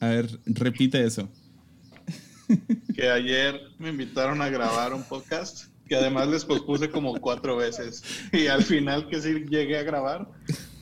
[0.00, 1.28] A ver, repite eso.
[2.94, 8.02] Que ayer me invitaron a grabar un podcast que además les pospuse como cuatro veces.
[8.32, 10.28] Y al final que sí llegué a grabar,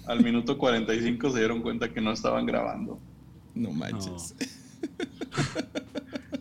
[0.07, 3.01] al minuto 45 se dieron cuenta que no estaban grabando.
[3.55, 4.35] No manches.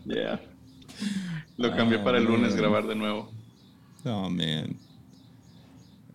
[0.05, 0.39] Yeah.
[1.57, 3.31] Lo cambié para el lunes grabar de nuevo.
[4.03, 4.77] Oh, man.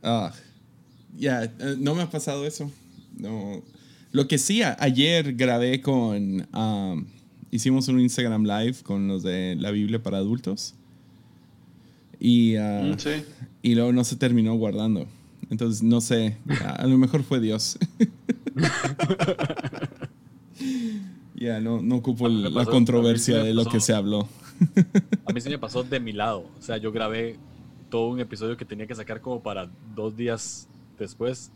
[0.00, 0.32] Ah,
[1.16, 2.70] ya, eh, no me ha pasado eso.
[3.16, 3.62] No.
[4.12, 6.46] Lo que sí, ayer grabé con.
[6.54, 7.04] um,
[7.50, 10.74] hicimos un Instagram Live con los de la Biblia para adultos.
[12.18, 13.10] Y, ah, Mm, sí.
[13.62, 15.06] y luego no se terminó guardando.
[15.48, 16.36] Entonces, no sé.
[16.64, 17.78] A, lo mejor fue Dios.
[21.34, 24.28] Ya, no, no ocupo la controversia de lo que se habló.
[25.24, 26.40] A mí se me pasó de mi lado.
[26.58, 27.36] O sea, yo grabé
[27.88, 30.68] todo un episodio que tenía que sacar como para dos días
[30.98, 31.50] después.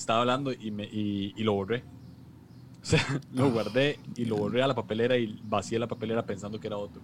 [0.00, 1.84] Estaba hablando y, me, y, y lo borré.
[2.82, 6.58] O sea, lo guardé y lo borré a la papelera y vacié la papelera pensando
[6.58, 7.02] que era otro.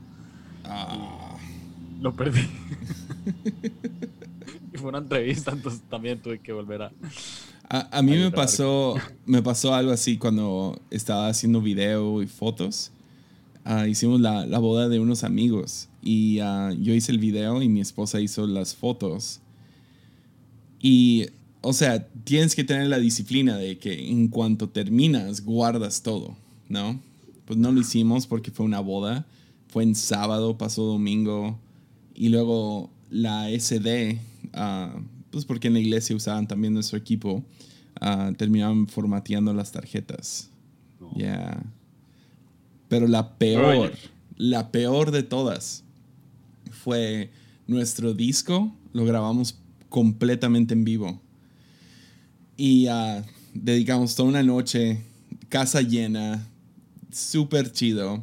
[0.64, 1.36] Ah,
[2.00, 2.40] Lo perdí.
[4.72, 6.92] y fue una entrevista, entonces también tuve que volver a...
[7.68, 8.94] A, a mí Ahí me pasó,
[9.26, 12.90] me pasó algo así cuando estaba haciendo video y fotos.
[13.62, 17.68] Ah, hicimos la, la boda de unos amigos y ah, yo hice el video y
[17.68, 19.42] mi esposa hizo las fotos.
[20.80, 21.26] Y,
[21.68, 26.36] o sea, tienes que tener la disciplina de que en cuanto terminas, guardas todo,
[26.68, 27.00] ¿no?
[27.44, 29.26] Pues no lo hicimos porque fue una boda.
[29.66, 31.58] Fue en sábado, pasó domingo.
[32.14, 34.20] Y luego la SD,
[34.52, 34.94] ah,
[35.32, 37.42] pues porque en la iglesia usaban también nuestro equipo,
[38.00, 40.50] ah, terminaban formateando las tarjetas.
[41.00, 41.10] No.
[41.16, 41.64] Ya.
[42.86, 43.92] Pero la peor,
[44.36, 45.82] la peor de todas
[46.70, 47.32] fue
[47.66, 49.58] nuestro disco, lo grabamos
[49.88, 51.25] completamente en vivo.
[52.56, 54.98] Y ah, dedicamos toda una noche,
[55.48, 56.46] casa llena,
[57.12, 58.22] súper chido.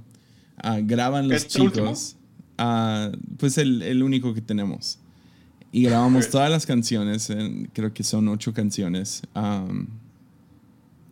[0.58, 2.16] Ah, graban los chicos.
[2.58, 4.98] Ah, pues el, el único que tenemos.
[5.72, 9.24] Y grabamos todas las canciones, en- creo que son ocho canciones.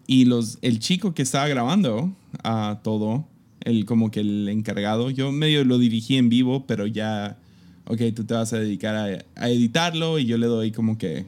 [0.08, 2.14] Y los, el chico que estaba grabando
[2.44, 3.26] a todo,
[3.62, 7.38] el, como que el encargado, yo medio lo dirigí en vivo, pero ya,
[7.86, 11.26] ok, tú te vas a dedicar a, a editarlo y yo le doy como que,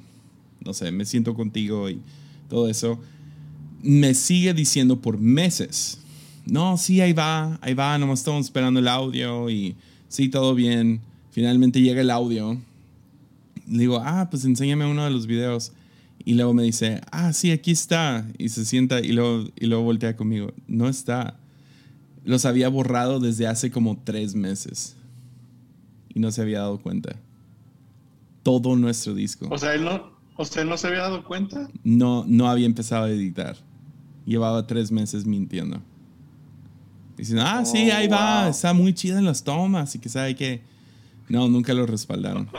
[0.66, 2.00] no sé, me siento contigo y
[2.50, 3.00] todo eso.
[3.82, 6.00] Me sigue diciendo por meses,
[6.46, 9.76] no, sí, ahí va, ahí va, nomás estamos esperando el audio y
[10.10, 11.02] sí, todo bien.
[11.32, 12.62] Finalmente llega el audio.
[13.68, 15.72] Le digo, ah, pues enséñame uno de los videos.
[16.26, 18.28] Y luego me dice, ah, sí, aquí está.
[18.38, 20.54] Y se sienta y luego, y luego voltea conmigo.
[20.68, 21.38] No está.
[22.24, 24.96] Los había borrado desde hace como tres meses.
[26.14, 27.16] Y no se había dado cuenta.
[28.44, 29.48] Todo nuestro disco.
[29.50, 31.68] O sea, él no, o sea, él no se había dado cuenta.
[31.84, 33.56] No, no había empezado a editar.
[34.26, 35.82] Llevaba tres meses mintiendo.
[37.18, 38.50] Diciendo, ah, sí, Oh, ahí va.
[38.50, 39.94] Está muy chida en las tomas.
[39.96, 40.62] Y que sabe que...
[41.30, 42.50] No, nunca lo respaldaron.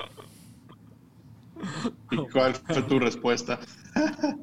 [2.10, 3.58] ¿Y cuál fue tu respuesta?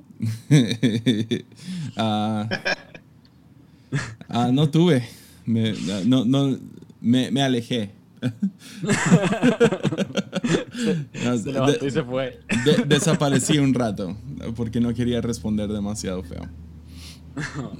[4.29, 5.05] Ah, no tuve.
[5.45, 5.73] Me,
[6.05, 6.57] no, no,
[7.01, 7.91] me, me alejé.
[11.23, 12.39] No, Se levantó de- y se fue.
[12.65, 14.15] de- desaparecí un rato
[14.55, 16.47] porque no quería responder demasiado feo.
[17.35, 17.79] Pero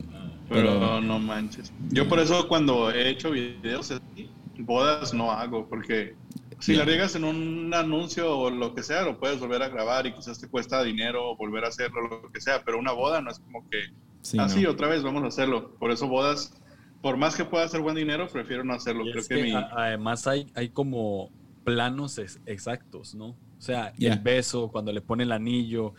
[0.50, 1.72] Pero- no manches.
[1.90, 4.30] Yo por eso cuando he hecho videos así,
[4.60, 6.16] bodas no hago, porque
[6.60, 10.06] si la riegas en un anuncio o lo que sea, lo puedes volver a grabar
[10.08, 13.32] y quizás te cuesta dinero volver a hacerlo, lo que sea, pero una boda no
[13.32, 13.78] es como que,
[14.22, 14.70] Sí, ah, no.
[14.70, 15.72] otra vez vamos a hacerlo.
[15.80, 16.54] Por eso bodas,
[17.02, 19.06] por más que pueda hacer buen dinero, prefiero no hacerlo.
[19.08, 19.52] Y Creo es que, que mi...
[19.54, 21.30] a- además hay, hay como
[21.64, 23.28] planos ex- exactos, ¿no?
[23.30, 24.14] O sea, Yeah.
[24.14, 25.94] el beso, cuando le pone el anillo,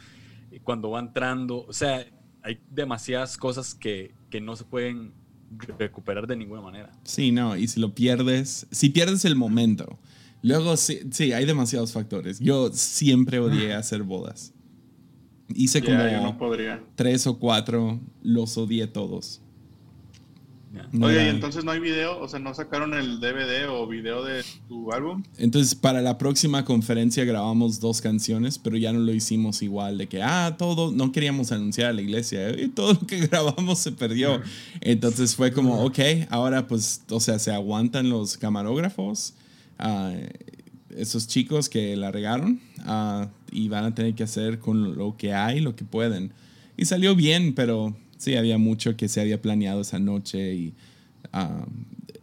[0.64, 2.04] cuando va entrando, o sea,
[2.42, 5.12] hay demasiadas cosas que, que no se pueden
[5.78, 6.90] recuperar de ninguna manera.
[7.04, 9.98] Sí, no, y si lo pierdes, si pierdes el momento,
[10.42, 12.40] luego sí, sí, hay demasiados factores.
[12.40, 14.52] Yo siempre odié hacer bodas.
[15.54, 15.86] Hice Ya,
[16.18, 16.82] como no podría.
[16.96, 19.40] tres o cuatro, los odié todos.
[20.92, 22.18] No Oye, ¿y entonces no hay video?
[22.18, 25.22] O sea, ¿no sacaron el DVD o video de tu álbum?
[25.36, 30.06] Entonces, para la próxima conferencia grabamos dos canciones, pero ya no lo hicimos igual, de
[30.06, 33.92] que, ah, todo, no queríamos anunciar a la iglesia, y todo lo que grabamos se
[33.92, 34.40] perdió.
[34.80, 35.98] Entonces fue como, ok,
[36.30, 39.34] ahora pues, o sea, se aguantan los camarógrafos,
[39.78, 40.14] ah,
[40.96, 45.34] esos chicos que la regaron, ah, y van a tener que hacer con lo que
[45.34, 46.32] hay, lo que pueden.
[46.78, 50.74] Y salió bien, pero sí, había mucho que se había planeado esa noche y...
[51.32, 51.66] ah,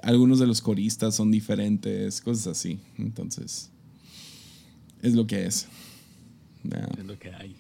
[0.02, 2.80] algunos de los coristas son diferentes, cosas así.
[2.98, 3.70] Entonces,
[5.02, 5.68] es lo que es.
[6.98, 7.56] Es lo que hay.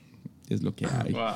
[0.48, 1.12] es lo que hay.
[1.12, 1.34] Wow.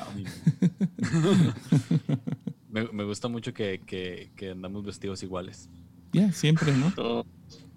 [2.70, 5.68] Me, me gusta mucho que, que, que andamos vestidos iguales.
[6.12, 6.90] Ya, siempre, ¿no?
[6.92, 7.24] Todo,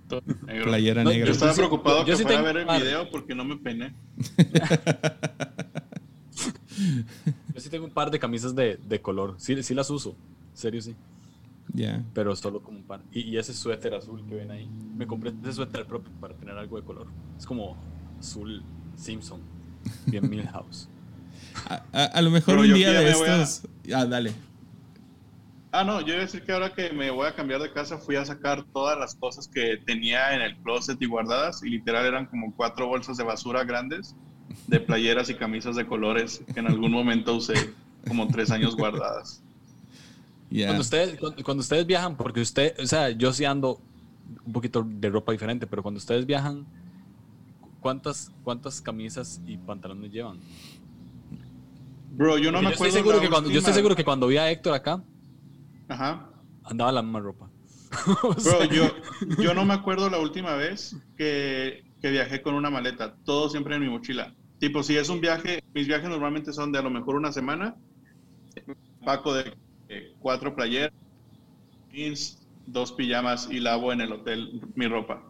[0.07, 0.65] todo negro.
[0.65, 1.31] Playera No, Yo negra.
[1.33, 3.93] estaba preocupado yo que sí fuera a ver el video porque no me peiné.
[7.57, 9.33] Yo sí tengo un par de camisas de, de color.
[9.39, 10.11] Sí, sí las uso.
[10.51, 10.95] En serio, sí.
[11.73, 12.03] Ya.
[12.13, 13.01] Pero solo como un par.
[13.11, 14.69] Y, y ese suéter azul que ven ahí.
[14.95, 17.07] Me compré ese suéter propio para tener algo de color.
[17.35, 17.75] Es como
[18.19, 18.63] azul
[18.95, 19.41] Simpson.
[20.05, 20.87] Bien Milhouse.
[21.67, 23.67] A, a- a lo mejor Pero un día de voy a- estos.
[23.91, 24.33] Ah, dale.
[25.71, 27.97] Ah, no, yo iba a decir que ahora que me voy a cambiar de casa
[27.97, 32.05] fui a sacar todas las cosas que tenía en el closet y guardadas y literal
[32.05, 34.15] eran como cuatro bolsas de basura grandes
[34.65, 37.73] de playeras y camisas de colores que en algún momento usé
[38.07, 39.41] como tres años guardadas.
[40.49, 40.67] Ya.
[40.67, 43.79] Cuando, ustedes, cuando, cuando ustedes viajan, porque usted, o sea, yo sí ando
[44.45, 46.65] un poquito de ropa diferente, pero cuando ustedes viajan,
[47.81, 50.39] ¿cuántas, cuántas camisas y pantalones llevan?
[52.11, 52.91] Bro, yo no Porque me yo, estoy acuerdo.
[52.97, 55.03] seguro que cuando, yo estoy seguro que cuando vi a Héctor acá,
[55.87, 56.29] Ajá.
[56.63, 57.49] andaba la misma ropa.
[58.23, 58.83] O Bro, yo,
[59.39, 63.75] yo no me acuerdo la última vez que, que viajé con una maleta, todo siempre
[63.75, 64.33] en mi mochila.
[64.59, 67.75] Tipo, si es un viaje, mis viajes normalmente son de a lo mejor una semana,
[69.05, 69.53] paco de
[69.89, 70.91] eh, cuatro playeras,
[71.91, 75.23] jeans, dos pijamas y lavo en el hotel mi ropa.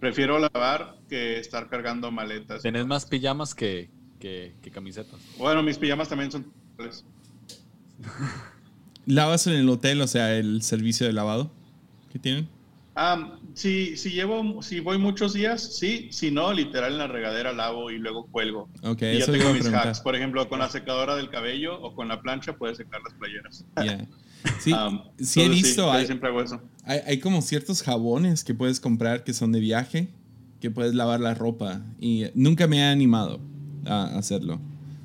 [0.00, 2.62] Prefiero lavar que estar cargando maletas.
[2.62, 3.88] tenés más pijamas que,
[4.18, 5.20] que, que camisetas.
[5.38, 6.52] Bueno, mis pijamas también son...
[9.06, 11.50] ¿Lavas en el hotel, o sea, el servicio de lavado
[12.12, 12.48] que tienen?
[12.94, 17.52] Ah, si, si llevo, si voy muchos días, sí, si no, literal en la regadera
[17.52, 18.68] lavo y luego cuelgo.
[18.82, 20.00] Ok, Y ya tengo mis hacks.
[20.00, 23.64] Por ejemplo, con la secadora del cabello o con la plancha puedes secar las playeras.
[23.76, 24.06] Ya.
[24.60, 26.60] Sí, Um, sí he visto, yo hay, siempre hago eso.
[26.84, 30.08] hay, hay como ciertos jabones que puedes comprar que son de viaje,
[30.60, 31.80] que puedes lavar la ropa.
[32.00, 33.40] Y nunca me he animado
[33.86, 34.60] a hacerlo.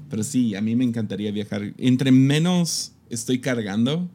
[0.09, 1.73] Pero sí, a mí me encantaría viajar.
[1.77, 4.09] Entre menos estoy cargando,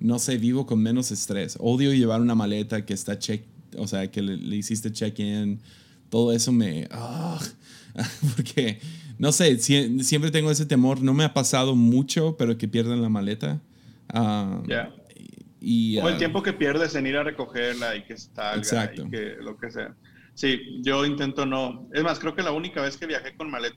[0.00, 1.56] no sé, vivo con menos estrés.
[1.60, 3.44] Odio llevar una maleta que está check,
[3.76, 5.60] o sea, que le, le hiciste check-in.
[6.10, 6.86] Todo eso me...
[6.90, 7.40] ah,
[8.36, 8.78] porque,
[9.18, 11.02] no sé, sie- siempre tengo ese temor.
[11.02, 13.60] No me ha pasado mucho, pero que pierdan la maleta.
[14.68, 14.94] Ya.
[15.60, 19.06] y, O el ah, tiempo que pierdes en ir a recogerla y que salga Exacto.
[19.06, 19.94] y que lo que sea.
[20.34, 21.88] Sí, yo intento no.
[21.92, 23.76] Es más, creo que la única vez que viajé con maleta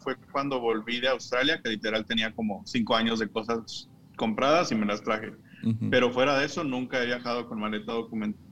[0.00, 4.74] fue cuando volví de Australia, que literal tenía como cinco años de cosas compradas y
[4.74, 5.32] me las traje.
[5.64, 5.90] ujú.
[5.90, 8.42] Pero fuera de eso, nunca he viajado con maleta documentada.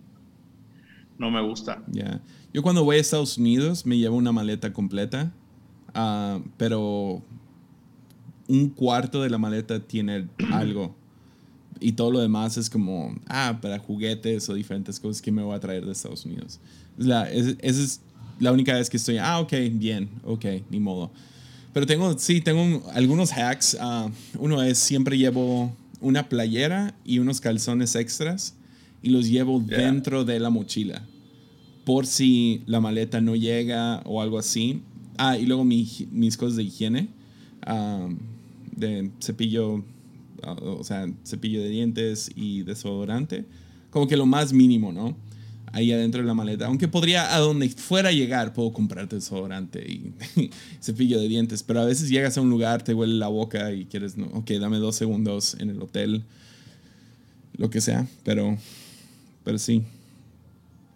[1.18, 1.82] No me gusta.
[1.88, 2.20] Ya.
[2.52, 5.32] Yo cuando voy a Estados Unidos me llevo una maleta completa,
[5.94, 7.22] ah, pero
[8.48, 10.94] un cuarto de la maleta tiene algo.
[11.78, 15.54] Y todo lo demás es como, ah, para juguetes o diferentes cosas que me voy
[15.54, 16.60] a traer de Estados Unidos.
[16.98, 18.00] Es la, es- esa es
[18.38, 21.10] la única vez que estoy, ah, ok, bien, ok, ni modo.
[21.72, 23.76] Pero tengo, sí, tengo un- algunos hacks.
[23.80, 24.08] ah,
[24.38, 28.54] uno es siempre llevo una playera y unos calzones extras
[29.02, 29.78] y los llevo Yeah.
[29.78, 31.02] dentro de la mochila
[31.84, 34.82] por si la maleta no llega o algo así.
[35.18, 37.08] Ah, y luego mi mis cosas de higiene,
[37.66, 38.08] ah,
[38.76, 39.84] de cepillo,
[40.42, 43.44] ah, o sea, cepillo de dientes y desodorante,
[43.90, 45.16] como que lo más mínimo, ¿no?
[45.72, 46.66] Ahí adentro de la maleta.
[46.66, 50.12] Aunque podría, a donde fuera llegar, puedo comprarte desodorante y
[50.80, 53.86] cepillo de dientes, pero a veces llegas a un lugar, te huele la boca y
[53.86, 56.24] quieres, no, ok, dame dos segundos en el hotel,
[57.56, 58.58] lo que sea, pero,
[59.44, 59.84] pero sí.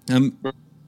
[0.08, 0.32] Am,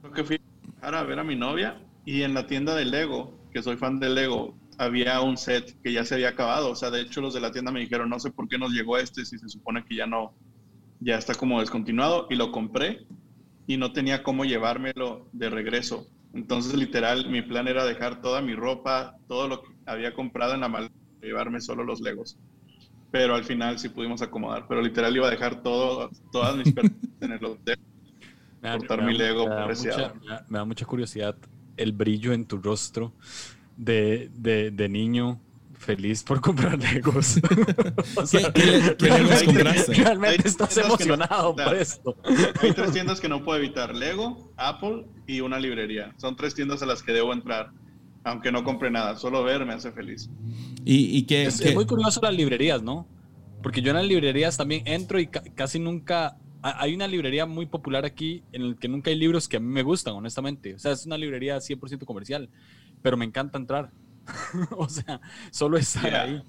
[0.01, 0.41] Creo que fui
[0.81, 4.09] a ver a mi novia y en la tienda de Lego, que soy fan de
[4.09, 6.69] Lego, había un set que ya se había acabado.
[6.69, 8.71] O sea, de hecho los de la tienda me dijeron, no sé por qué nos
[8.71, 10.33] llegó este si se supone que ya no,
[10.99, 13.05] ya está como descontinuado y lo compré
[13.67, 16.07] y no tenía cómo llevármelo de regreso.
[16.33, 20.61] Entonces, literal, mi plan era dejar toda mi ropa, todo lo que había comprado en
[20.61, 22.39] la maleta, llevarme solo los Legos.
[23.11, 24.67] Pero al final sí pudimos acomodar.
[24.69, 27.77] Pero literal iba a dejar todo, todas mis pertenencias en el hotel.
[28.61, 30.85] Me da- Cortar me da- mi Lego me da, mucha, me da- me da mucha
[30.85, 31.37] curiosidad
[31.77, 33.15] el brillo en tu rostro
[33.75, 35.43] de, de, de niño
[35.77, 37.39] feliz por comprar Legos.
[38.15, 39.93] O sea, ¿Qué- qué qué Legos compraste?
[39.93, 41.65] Realmente estás no- emocionado Nah.
[41.65, 42.15] por esto.
[42.61, 46.13] Hay tres tiendas que no puedo evitar: Lego, Apple y una librería.
[46.17, 47.71] Son tres tiendas a las que debo entrar.
[48.23, 50.29] Aunque no compre nada, solo ver me hace feliz.
[50.83, 53.07] y, y que, Es, que- es muy curioso las librerías, ¿no?
[53.63, 56.37] Porque yo en las librerías también entro y ca- casi nunca...
[56.61, 59.59] ha- Hay una librería muy popular aquí en la que nunca hay libros que a
[59.61, 60.75] mí me gustan, honestamente.
[60.75, 62.49] O sea, es una librería 100% comercial,
[63.01, 63.91] pero me encanta entrar.
[64.77, 65.19] o sea,
[65.51, 66.21] solo estar Yeah.
[66.23, 66.43] ahí.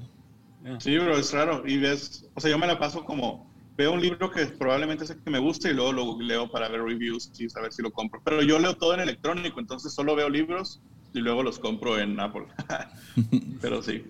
[0.64, 0.80] Yeah.
[0.80, 1.62] Sí, bro, es raro.
[1.66, 5.10] Y ves, o sea, yo me la paso como, veo un libro que probablemente es
[5.10, 7.92] el que me gusta y luego lo leo para ver reviews y saber si lo
[7.92, 8.20] compro.
[8.24, 10.80] Pero yo leo todo en electrónico, entonces solo veo libros
[11.14, 12.46] y luego los compro en Apple.
[13.60, 14.02] Pero sí.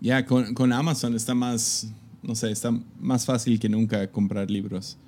[0.00, 1.88] Ya, con, con Amazon está más,
[2.22, 2.70] no sé, está
[3.00, 4.98] más fácil que nunca comprar libros.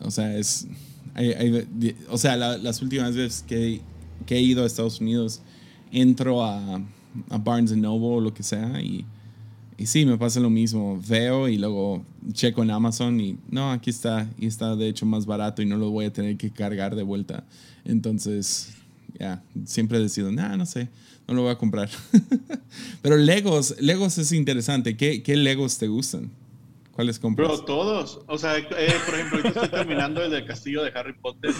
[0.00, 0.66] O sea, es...
[1.14, 3.80] hay- hay- o sea, la- las últimas veces que,
[4.24, 5.42] que he ido a Estados Unidos,
[5.92, 6.76] entro a,
[7.28, 9.04] a Barnes Noble o lo que sea y,
[9.80, 11.00] y sí, me pasa lo mismo.
[11.08, 12.04] Veo y luego
[12.34, 14.28] checo en Amazon y no, aquí está.
[14.38, 17.02] Y está de hecho más barato y no lo voy a tener que cargar de
[17.02, 17.44] vuelta.
[17.86, 18.74] Entonces,
[19.18, 20.90] ya, siempre decido, nah, no sé,
[21.26, 21.88] no lo voy a comprar.
[23.02, 24.98] Pero Legos, Legos es interesante.
[24.98, 26.30] ¿Qué, qué Legos te gustan?
[26.92, 27.48] ¿Cuáles compras?
[27.48, 28.20] Bro, todos.
[28.26, 28.64] O sea, eh,
[29.06, 31.52] por ejemplo, ahorita estoy terminando el del castillo de Harry Potter.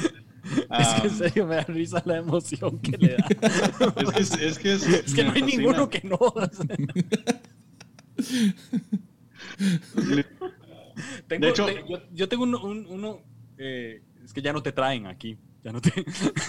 [0.54, 3.26] Es Ah, que en serio me da risa la emoción que le da.
[3.96, 5.62] es que es, es que, es- Es que no hay fascina.
[5.62, 6.18] ninguno que no.
[11.28, 13.20] Tengo- De hecho- te- yo, yo tengo uno, un- uno,
[13.58, 15.38] eh, es que ya no te traen aquí.
[15.62, 15.92] Ya no te,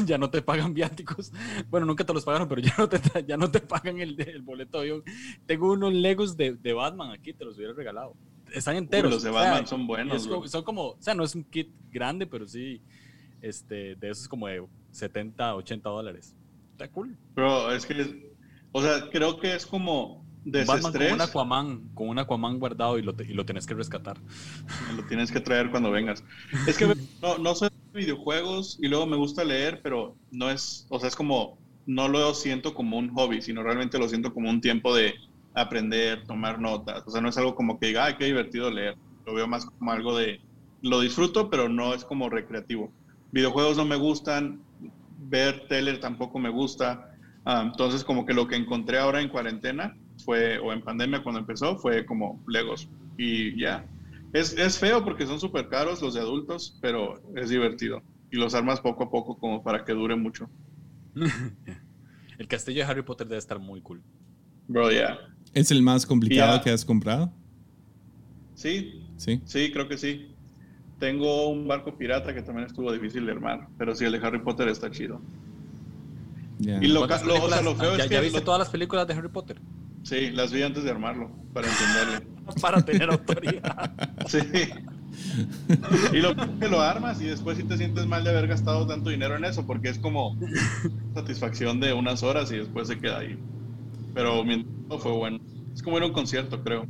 [0.06, 1.34] ya no te pagan viáticos.
[1.70, 4.42] Bueno, nunca te los pagaron, pero ya no te, ya no te pagan el, el
[4.42, 5.04] boleto de avión.
[5.46, 8.16] Tengo unos Legos de, de Batman aquí, te los hubiera regalado.
[8.54, 9.12] Están enteros.
[9.12, 11.44] los de o sea, Batman son buenos, es son como, o sea, no es un
[11.46, 12.82] kit grande, pero sí,
[13.42, 16.36] este, de esos como de 70, 80 dólares.
[16.72, 17.18] Está cool.
[17.36, 18.32] Bro, es que,
[18.72, 20.26] o sea, creo que es como
[20.66, 21.14] Batman con desestrés.
[21.14, 24.18] un Aquaman, con un Aquaman guardado y lo, te- y lo tenés que rescatar.
[24.96, 26.24] Lo tienes que traer cuando vengas.
[26.68, 26.88] Es que
[27.22, 31.10] no, no soy de videojuegos y luego me gusta leer, pero no es, o sea,
[31.10, 34.96] es como, no lo siento como un hobby, sino realmente lo siento como un tiempo
[34.96, 35.14] de
[35.54, 37.04] aprender, tomar notas.
[37.06, 38.96] O sea, no es algo como que diga, ay, qué divertido leer.
[39.26, 40.40] Lo veo más como algo de,
[40.82, 42.92] lo disfruto, pero no es como recreativo.
[43.32, 44.62] Videojuegos no me gustan,
[45.30, 47.16] ver tele tampoco me gusta.
[47.46, 51.40] Ah, entonces, como que lo que encontré ahora en cuarentena fue, o en pandemia cuando
[51.40, 52.90] empezó, fue como Legos.
[53.18, 53.86] Y ya.
[54.34, 58.02] Es, es feo porque son súper caros los de adultos, pero es divertido.
[58.32, 60.50] Y los armas poco a poco como para que dure mucho.
[62.38, 64.02] El castillo de Harry Potter debe estar muy cool.
[64.68, 65.18] Bro, ya.
[65.54, 67.32] ¿Es el más complicado que has comprado?
[68.56, 69.42] Sí, Sí.
[69.46, 70.34] sí, creo que sí.
[71.02, 74.38] Tengo un barco pirata que también estuvo difícil de armar, pero sí, el de Harry
[74.40, 75.20] Potter está chido.
[76.60, 76.78] Ya.
[76.80, 78.46] Y lo, ¿Cuántas ca- lo- o sea, películas- lo feo ¿Ya, es ya viste lo-
[78.46, 79.60] todas las películas de Harry Potter?
[80.04, 82.28] Sí, las vi antes de armarlo, para entenderle.
[82.62, 83.92] Para tener autoridad.
[84.28, 84.40] Sí.
[86.14, 89.10] Y lo que lo armas y después sí te sientes mal de haber gastado tanto
[89.10, 90.38] dinero en eso, porque es como
[91.16, 93.38] satisfacción de unas horas y después se queda ahí.
[94.14, 94.66] Pero mi
[95.00, 95.40] fue bueno.
[95.74, 96.86] Es como ir a un concierto, creo.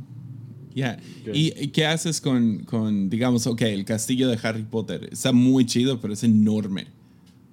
[0.74, 1.34] Ok.
[1.34, 5.08] ¿Y y qué haces con, con, digamos, ok, el castillo de Harry Potter?
[5.12, 6.86] Está muy chido, pero es enorme.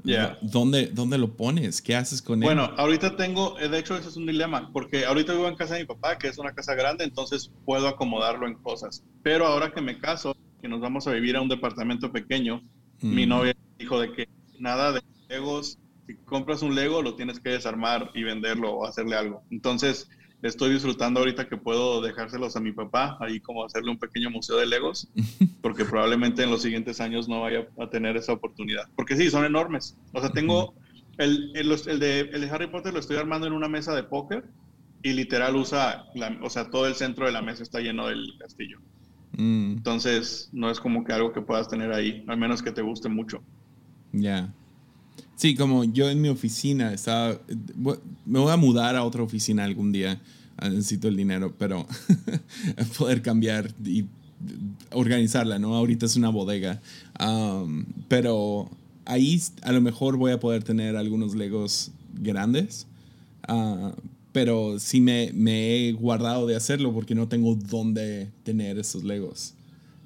[0.03, 0.38] Ya.
[0.41, 1.81] ¿Dónde, ¿Dónde lo pones?
[1.81, 2.45] ¿Qué haces con él?
[2.45, 5.81] Bueno, ahorita tengo, de hecho, ese es un dilema, porque ahorita vivo en casa de
[5.81, 9.03] mi papá, que es una casa grande, entonces puedo acomodarlo en cosas.
[9.23, 12.63] Pero ahora que me caso, que nos vamos a vivir a un departamento pequeño,
[13.01, 13.15] Mm.
[13.15, 14.27] mi novia dijo de que
[14.59, 19.15] nada de Legos, si compras un Lego lo tienes que desarmar y venderlo o hacerle
[19.15, 19.43] algo.
[19.51, 20.09] Entonces,
[20.41, 24.58] estoy disfrutando ahorita que puedo dejárselos a mi papá, ahí como hacerle un pequeño museo
[24.58, 25.08] de Legos,
[25.62, 28.84] porque probablemente en los siguientes años no vaya a tener esa oportunidad.
[28.96, 29.98] Porque sí, son enormes.
[30.13, 30.74] O sea, tengo
[31.17, 34.46] el, el, de, el de Harry Potter lo estoy armando en una mesa de póker
[35.03, 38.25] y literal usa, la- o sea, todo el centro de la mesa está lleno del
[38.39, 38.79] castillo.
[39.34, 42.81] Mm, Entonces, no es como que algo que puedas tener ahí, al menos que te
[42.81, 43.43] guste mucho.
[44.12, 44.53] Ya.
[45.39, 47.39] Sí, como yo en mi oficina estaba.
[48.25, 50.19] Me voy a mudar a otra oficina algún día.
[50.58, 51.88] Ah, Necesito el dinero, pero
[52.98, 54.03] poder cambiar y
[54.91, 55.75] organizarla, ¿no?
[55.75, 56.81] Ahorita es una bodega.
[58.10, 58.69] Pero
[59.05, 62.86] ahí a lo mejor voy a poder tener algunos Legos grandes.
[63.48, 63.96] Ah,
[64.34, 69.53] pero sí me, me he guardado de hacerlo porque no tengo dónde tener esos Legos.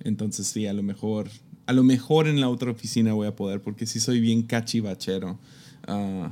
[0.04, 1.28] Entonces sí, a lo mejor,
[1.65, 5.39] a lo mejor en la otra oficina voy a poder, porque sí soy bien cachivachero.
[5.88, 6.32] Ah,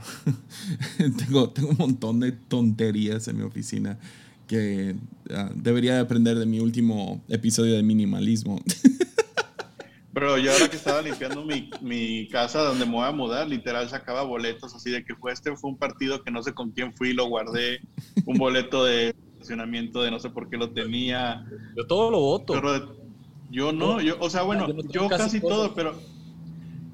[1.17, 3.99] tengo, tengo un montón de tonterías en mi oficina
[4.47, 4.95] que
[5.33, 8.61] ah, debería de aprender de mi último episodio de minimalismo.
[10.13, 13.87] Pero yo ahora que estaba limpiando mi, mi casa donde me voy a mudar, literal
[13.87, 16.93] sacaba boletos así de que fue este fue un partido que no sé con quién
[16.93, 17.79] fui, lo guardé,
[18.25, 21.45] un boleto de estacionamiento de no sé por qué lo tenía.
[21.77, 22.53] Yo todo lo voto.
[23.51, 26.01] Yo no, yo, o sea, bueno, Yo yo casi casi todo, pero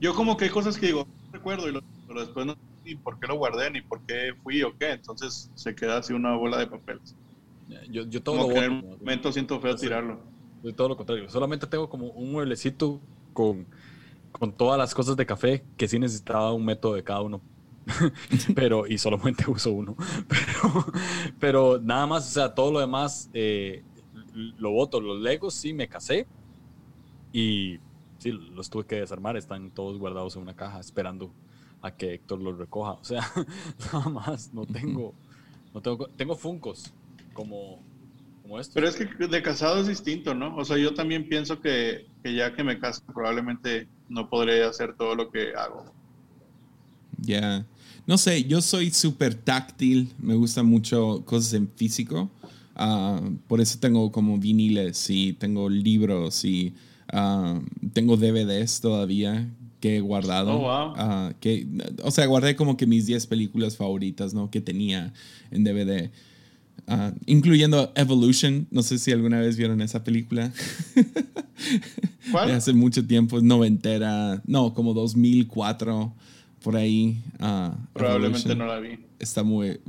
[0.02, 2.60] yo como que hay cosas que digo, no recuerdo, y lo- pero después no sé
[2.86, 6.14] ni por qué lo guardé, ni por qué fui o qué, entonces se queda así
[6.14, 7.18] una bola de papeles.
[7.90, 10.32] Yo, yo todo Como lo que en un momento siento feo tirarlo.
[10.64, 11.30] Yo todo lo contrario.
[11.30, 13.02] Solamente tengo como un mueblecito
[13.34, 13.68] con,
[14.32, 17.44] con todas las cosas de café que sí necesitaba un método de cada uno.
[18.56, 19.96] pero, y solamente uso uno.
[20.28, 20.86] Pero,
[21.40, 23.86] pero nada más, o sea, todo lo demás eh,
[24.34, 25.00] lo voto.
[25.00, 26.28] Los Legos sí me casé
[27.32, 27.80] y
[28.20, 29.38] sí, los tuve que desarmar.
[29.38, 31.32] Están todos guardados en una caja esperando
[31.82, 32.94] a que Héctor los recoja.
[32.94, 33.22] O sea,
[33.94, 35.14] nada más, no tengo,
[35.74, 36.94] no tengo, tengo Funcos
[37.34, 37.80] como,
[38.42, 38.74] como esto.
[38.76, 40.56] Pero es que de casado es distinto, ¿no?
[40.56, 44.96] O sea, yo también pienso que, que ya que me caso probablemente no podré hacer
[44.96, 45.86] todo lo que hago.
[47.20, 47.66] Ya.
[48.06, 52.30] No sé, yo soy súper táctil, me gustan mucho cosas en físico.
[52.74, 56.74] Ah, por eso tengo como viniles y tengo libros y
[57.12, 57.60] ah,
[57.94, 59.50] tengo DVDs todavía
[59.80, 60.56] que he guardado.
[60.56, 60.94] Oh, wow.
[60.98, 61.68] Ah, que,
[62.04, 64.50] o sea, guardé como que mis 10 películas favoritas, ¿no?
[64.50, 65.14] Que tenía
[65.52, 66.10] en DVD.
[66.88, 68.68] Ah, incluyendo Evolution.
[68.72, 70.52] No sé si alguna vez vieron esa película.
[72.32, 72.48] ¿Cuál?
[72.50, 74.42] De hace mucho tiempo, noventera.
[74.46, 76.14] No, como 2004,
[76.64, 77.22] por ahí.
[77.40, 78.58] ah, Probablemente Evolution.
[78.58, 79.00] no la vi.
[79.20, 79.80] Está muy...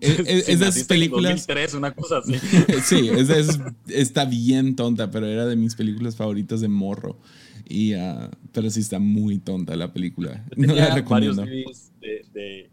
[0.00, 1.32] Es, es- de esas películas...
[1.46, 2.34] 2003, una cosa así.
[2.84, 7.18] sí, es, es- está bien tonta, pero era de mis películas favoritas de morro.
[7.68, 10.44] Y, ah, pero sí está muy tonta la película.
[10.56, 11.42] Yo No la tenía varios recomiendo.
[11.44, 12.70] DVDs de, de-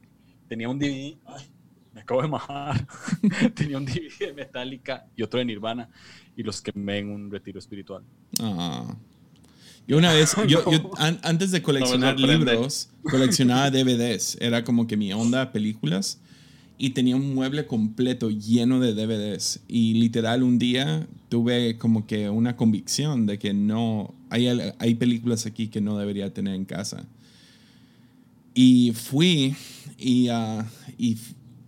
[0.48, 1.18] Tenía un DVD.
[1.26, 1.46] Ay,
[1.94, 2.88] me acabo de majar.
[3.54, 5.90] tenía un DVD de Metallica y otro de Nirvana.
[6.36, 8.04] Y los quemé en un retiro espiritual.
[8.40, 8.96] Ah.
[9.88, 14.38] Yo una vez, yo, yo an- antes de coleccionar libros, coleccionaba DVDs.
[14.42, 16.20] Era como que mi onda películas.
[16.78, 19.62] Y tenía un mueble completo lleno de DVDs.
[19.68, 25.46] Y literal un día tuve como que una convicción de que no, hay, hay películas
[25.46, 27.06] aquí que no debería tener en casa.
[28.54, 29.56] Y fui
[29.98, 30.66] y, ah,
[30.98, 31.18] y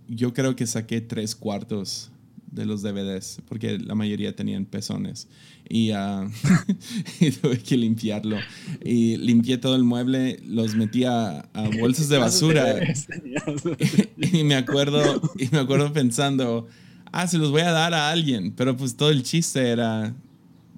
[0.08, 2.09] yo creo que saqué tres cuartos
[2.52, 5.28] de los DVDs, porque la mayoría tenían pezones.
[5.68, 5.92] Y,
[7.20, 8.38] y tuve que limpiarlo.
[8.84, 12.76] Y limpié todo el mueble, los metí a, a bolsas de basura.
[14.18, 16.68] y me acuerdo, y me acuerdo pensando,
[17.12, 18.52] ah, se los voy a dar a alguien.
[18.52, 20.16] Pero pues todo el chiste era,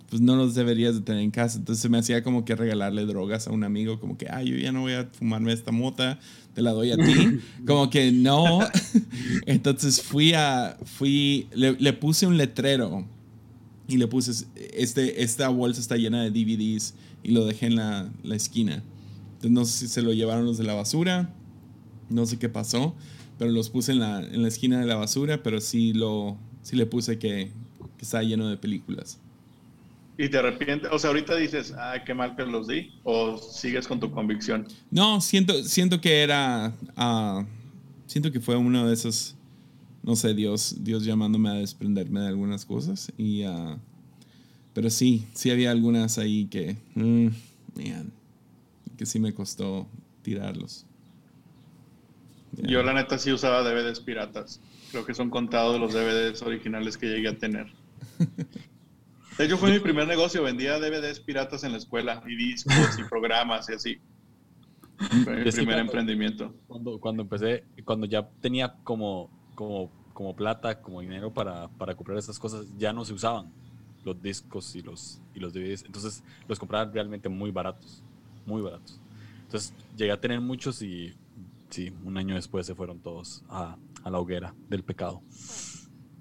[0.10, 1.58] pues no los deberías de tener en casa.
[1.58, 4.72] Entonces me hacía como que regalarle drogas a un amigo, como que, ah, yo ya
[4.72, 6.20] no voy a fumarme esta mota,
[6.54, 7.40] te la doy a ti.
[7.66, 8.60] como que no.
[9.46, 13.06] Entonces fui a, fui, le, le puse un letrero
[13.88, 16.94] y le puse, este, esta bolsa está llena de DVDs
[17.24, 18.84] y lo dejé en la, la esquina.
[19.34, 21.34] Entonces no sé si se lo llevaron los de la basura,
[22.10, 22.96] no sé qué pasó,
[23.38, 26.76] pero los puse en la, en la esquina de la basura, pero sí, lo, sí
[26.76, 27.52] le puse que,
[27.98, 29.20] que está lleno de películas.
[30.18, 33.88] Y te arrepientes, o sea, ahorita dices, ay, qué mal que los di, o sigues
[33.88, 34.68] con tu convicción.
[34.92, 36.74] No, siento, siento que era.
[36.96, 37.46] ah,
[38.06, 39.36] siento que fue uno de esos.
[40.04, 43.12] No sé, Dios, Dios llamándome a desprenderme de algunas cosas.
[43.18, 43.78] Y, ah,
[44.74, 46.76] pero sí, sí había algunas ahí que.
[46.96, 47.28] mm,
[47.76, 48.12] man,
[48.98, 49.88] que sí me costó
[50.22, 50.86] tirarlos.
[52.54, 52.68] Ya.
[52.68, 54.60] Yo la neta sí usaba DVDs piratas.
[54.92, 57.68] Creo que son contados los DVDs originales que llegué a tener.
[59.38, 60.44] De hecho, fue mi primer negocio.
[60.44, 63.98] Vendía DVDs piratas en la escuela y discos y programas y así.
[65.24, 66.56] Fue mi sí primer cuando- emprendimiento.
[66.68, 72.18] Cuando, cuando empecé, cuando ya tenía como, como, como plata, como dinero para, para comprar
[72.18, 73.52] esas cosas, ya no se usaban
[74.04, 75.84] los discos y los, y los DVDs.
[75.86, 78.04] Entonces los compraba realmente muy baratos,
[78.46, 79.00] muy baratos.
[79.44, 81.14] Entonces llegué a tener muchos y
[81.70, 85.22] sí, un año después se fueron todos a, a la hoguera del pecado.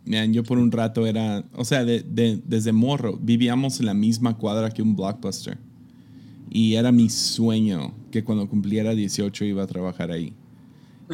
[0.06, 3.94] Man, yo por un rato era, o sea, de- de- desde morro, vivíamos en la
[3.94, 5.58] misma cuadra que un blockbuster.
[6.50, 10.32] Y era mi sueño que cuando cumpliera 18 iba a trabajar ahí.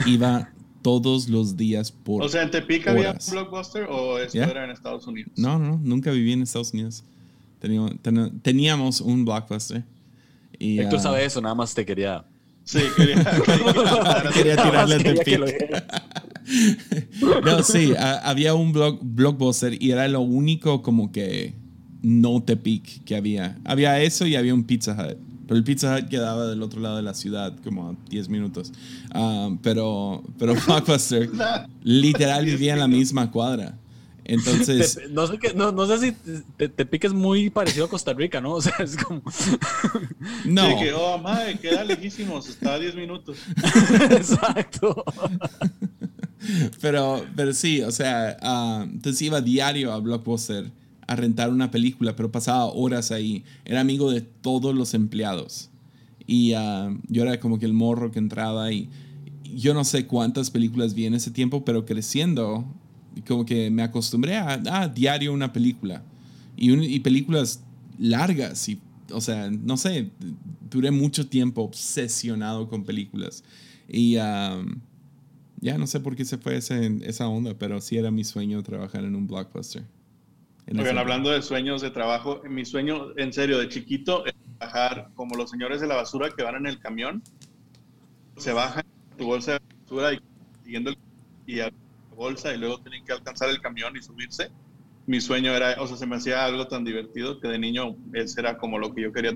[0.07, 0.51] Iba
[0.83, 2.22] todos los días por...
[2.22, 4.46] O sea, ¿en Tepic había un blockbuster o esto Yeah.
[4.51, 5.33] era en Estados Unidos?
[5.37, 7.03] no, no, nunca viví en Estados Unidos.
[7.61, 9.83] Teníamos, ten- teníamos un blockbuster.
[10.59, 12.25] Y, Héctor ah, sabe eso, nada más te quería.
[12.64, 15.40] Sí, quería, quería- Quería tirarle a Tepic.
[17.45, 21.55] No, sí, a- había un blog, blockbuster y era lo único como que
[22.03, 23.59] no Tepic que había.
[23.65, 25.19] Había eso y había un Pizza Hut.
[25.47, 28.73] Pero el Pizza Hut quedaba del otro lado de la ciudad, como a 10 minutos.
[29.13, 31.31] Ah, pero, pero Blockbuster
[31.85, 33.77] literal vivía en la misma cuadra.
[34.29, 36.13] Entonces, Te- no, sé qué- no, no sé si
[36.57, 38.55] te, te piques muy parecido a Costa Rica, ¿no?
[38.57, 39.23] O sea, es como.
[40.45, 40.67] no.
[40.69, 43.39] Sí, que, oh, madre, queda lejísimos, está a 10 minutos.
[44.11, 45.05] Exacto.
[46.81, 50.71] Pero, pero sí, o sea, ah, entonces iba diario a Blockbuster
[51.07, 53.45] a rentar una película, pero pasaba horas ahí.
[53.65, 55.71] Era amigo de todos los empleados.
[56.27, 58.89] Y ah, yo era como que el morro que entraba y
[59.55, 62.65] yo no sé cuántas películas vi en ese tiempo, pero creciendo,
[63.27, 66.03] como que me acostumbré a ah, diario una película.
[66.57, 67.63] Y, y películas
[67.99, 68.69] largas.
[68.69, 68.81] Y,
[69.13, 70.11] o sea, no sé,
[70.69, 73.45] duré mucho tiempo obsesionado con películas.
[73.89, 74.61] Y ah,
[75.61, 78.62] ya no sé por qué se fue ese- esa onda, pero sí era mi sueño
[78.62, 79.85] trabajar en un blockbuster.
[80.66, 85.11] En Oigan, hablando de sueños de trabajo, mi sueño, en serio, de chiquito, es trabajar
[85.14, 87.23] como los señores de la basura que van en el camión,
[88.37, 88.85] se bajan
[89.16, 90.19] tu bolsa de basura y
[90.64, 90.97] siguiendo el,
[91.47, 94.51] y a la bolsa y luego tienen que alcanzar el camión y subirse.
[95.07, 98.40] mi sueño era, o sea, se me hacía algo tan divertido que de niño ese
[98.40, 99.33] era como lo que yo quería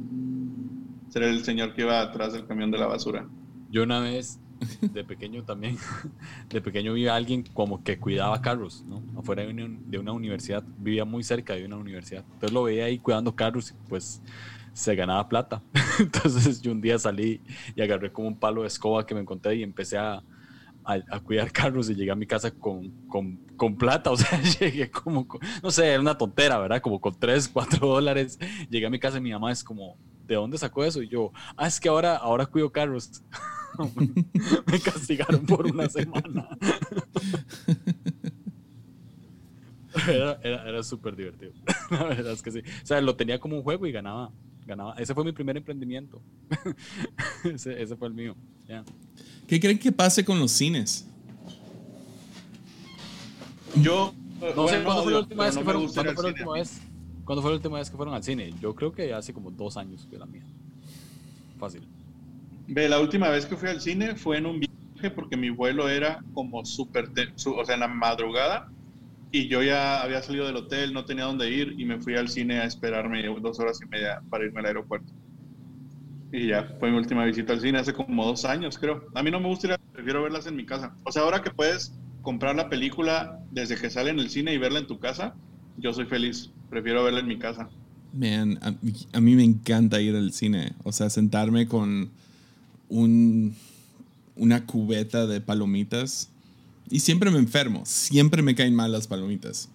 [1.11, 3.25] ser el señor que iba atrás del camión de la basura.
[3.71, 4.41] Yo una vez,
[4.81, 5.77] de pequeño también,
[6.49, 9.03] de pequeño vi a alguien como que cuidaba carros, ¿no?
[9.19, 12.25] Afuera de una, de una universidad, vivía muy cerca de una universidad.
[12.25, 14.23] Entonces lo veía ahí cuidando carros y pues
[14.73, 15.63] se ganaba plata.
[15.99, 17.41] Entonces yo un día salí
[17.75, 20.23] y agarré como un palo de escoba que me encontré y empecé a,
[20.85, 24.11] a, cuidar carros y llegué a mi casa con, con, con plata.
[24.11, 25.27] O sea, llegué como,
[25.63, 26.81] no sé, era una tontera, ¿verdad?
[26.81, 28.39] Como con 3, 4 dólares.
[28.69, 29.97] Llegué a mi casa y mi mamá es como,
[30.27, 31.03] ¿de dónde sacó eso?
[31.03, 33.23] Y yo, ah, es que ahora, ahora cuido carros.
[34.67, 36.49] Me castigaron por una semana.
[40.09, 41.53] era era, era súper divertido.
[41.91, 42.59] La verdad es que sí.
[42.61, 44.31] O sea, lo tenía como un juego y ganaba.
[44.67, 44.95] ganaba.
[44.95, 46.23] Ese fue mi primer emprendimiento.
[47.45, 48.37] ese, ese, fue el mío.
[49.47, 51.07] ¿Qué creen que pase con los cines?
[53.81, 54.15] Yo.
[54.57, 55.89] No sé cuándo fue la última vez que fueron.
[55.89, 56.81] ¿Cuándo fue la última vez?
[57.25, 58.55] ¿Cuándo fue la última vez que fueron al cine?
[58.61, 60.45] Yo creo que hace como dos años que la mía.
[61.59, 61.87] Fácil.
[62.71, 65.89] Ve, la última vez que fui al cine fue en un viaje porque mi vuelo
[65.89, 67.11] era como súper,
[67.47, 68.71] o sea, en la madrugada
[69.33, 72.29] y yo ya había salido del hotel, no tenía dónde ir y me fui al
[72.29, 75.13] cine a esperarme dos horas y media para irme al aeropuerto.
[76.33, 79.05] Y ya, fue mi última visita al cine hace como dos años, creo.
[79.15, 80.95] A mí no me gusta ir, a, prefiero verlas en mi casa.
[81.05, 84.59] O sea, ahora que puedes comprar la película desde que sale en el cine y
[84.59, 85.35] verla en tu casa,
[85.77, 86.51] yo soy feliz.
[86.69, 87.69] Prefiero verla en mi casa.
[88.13, 90.73] Man, a, mí me encanta ir al cine.
[90.85, 92.11] O sea, sentarme con
[92.91, 93.55] un,
[94.37, 96.29] una cubeta de palomitas.
[96.91, 97.83] Y siempre me enfermo.
[97.87, 99.69] Siempre me caen mal las palomitas.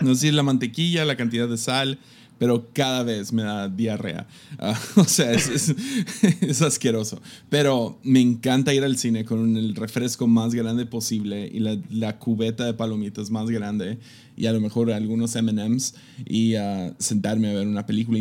[0.00, 1.98] No sé si es la mantequilla, la cantidad de sal,
[2.38, 4.26] pero cada vez me da diarrea.
[4.58, 7.20] Ah, o sea, es, asqueroso.
[7.48, 12.18] Pero me encanta ir al cine con el refresco más grande posible y la, la
[12.18, 13.98] cubeta de palomitas más grande
[14.36, 15.94] y a lo mejor algunos MMs
[16.26, 18.18] y uh, sentarme a ver una película.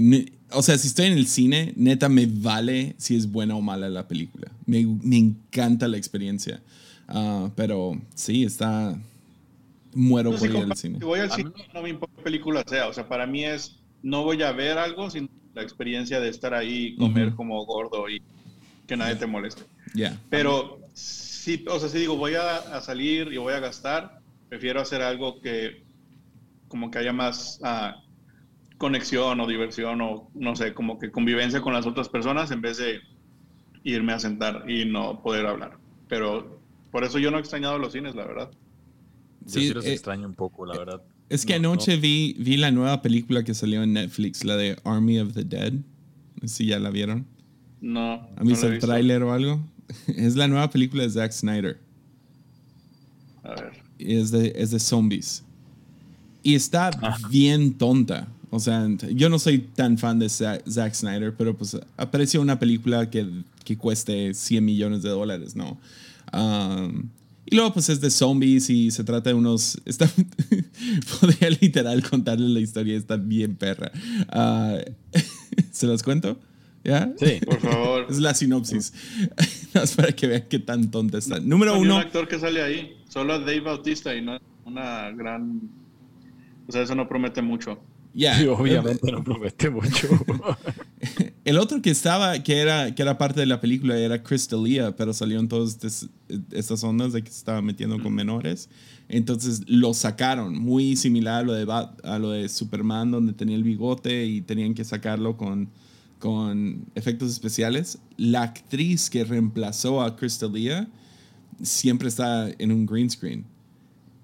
[0.52, 3.90] O sea, si estoy en el cine, neta me vale si es buena o mala
[3.90, 4.52] la película.
[4.66, 6.62] Me, me encanta la experiencia.
[7.08, 8.98] Uh, pero sí, está...
[9.94, 11.00] Muero por ir al cine.
[11.00, 12.90] Si voy al cine, no me importa qué película sea.
[12.90, 16.54] O sea, para mí es no voy a ver algo sin la experiencia de estar
[16.54, 18.22] ahí, comer como gordo y
[18.86, 19.64] que nadie te moleste.
[19.96, 20.20] Yeah.
[20.30, 25.02] Pero si, o sea, si digo, voy a, salir y voy a gastar, prefiero hacer
[25.02, 25.84] algo que
[26.68, 28.04] como que haya más ah,
[28.78, 32.78] conexión o diversión o no sé, como que convivencia con las otras personas en vez
[32.78, 33.00] de
[33.84, 35.78] irme a sentar y no poder hablar.
[36.08, 36.60] Pero
[36.92, 38.52] por eso yo no he extrañado los cines, la verdad.
[39.46, 41.02] Sí, los eh, extraño un poco, la verdad.
[41.30, 45.20] Es que anoche Vi, vi la nueva película que salió en Netflix, la de Army
[45.20, 45.74] of the Dead.
[46.46, 47.26] Si ya la vieron.
[47.82, 48.28] No.
[48.36, 49.60] ¿Han visto el tráiler o algo?
[50.08, 51.80] Es la nueva película de Zack Snyder.
[53.44, 53.74] A ver.
[54.00, 55.44] Es de, es de zombies.
[56.42, 56.92] Y está
[57.30, 58.28] bien tonta.
[58.56, 63.10] O sea, yo no soy tan fan de Zack Snyder, pero pues aprecio una película
[63.10, 63.28] que,
[63.66, 65.78] que cueste 100 millones de dólares, ¿no?
[66.32, 67.10] Um,
[67.46, 69.78] y luego pues es de zombies y se trata de unos...
[69.86, 70.10] Está,
[71.20, 73.92] podría literal contarles la historia, está bien perra.
[74.34, 74.80] Uh,
[75.72, 76.40] ¿Se los cuento?
[76.82, 77.12] ¿Ya?
[77.18, 78.08] Sí, por favor.
[78.10, 78.94] Es la sinopsis.
[79.98, 81.42] para que vean qué tan tonta está.
[81.42, 81.96] Número uno...
[81.96, 85.60] un actor que sale ahí, solo Dave Bautista y no una gran...
[86.70, 87.82] O sea, eso no promete mucho.
[88.16, 88.38] Ya.
[88.58, 90.08] obviamente no promete mucho.
[91.44, 95.14] El otro que estaba, que era, que era parte de la película, era Crystalia, pero
[95.14, 95.78] salió en todas
[96.52, 98.70] estas ondas de que se estaba metiendo con menores.
[99.10, 103.64] Entonces lo sacaron, muy similar a lo, de, a lo de Superman, donde tenía el
[103.64, 105.70] bigote y tenían que sacarlo con,
[106.18, 108.00] con efectos especiales.
[108.18, 110.88] La actriz que reemplazó a Crystalia
[111.62, 113.46] siempre está en un green screen.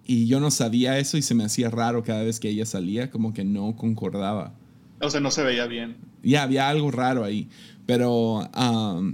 [0.05, 3.11] Y yo no sabía eso y se me hacía raro cada vez que ella salía,
[3.11, 4.53] como que no concordaba.
[4.99, 5.97] O sea, no se veía bien.
[6.23, 7.49] Ya, había algo raro ahí.
[7.85, 9.13] Pero, um,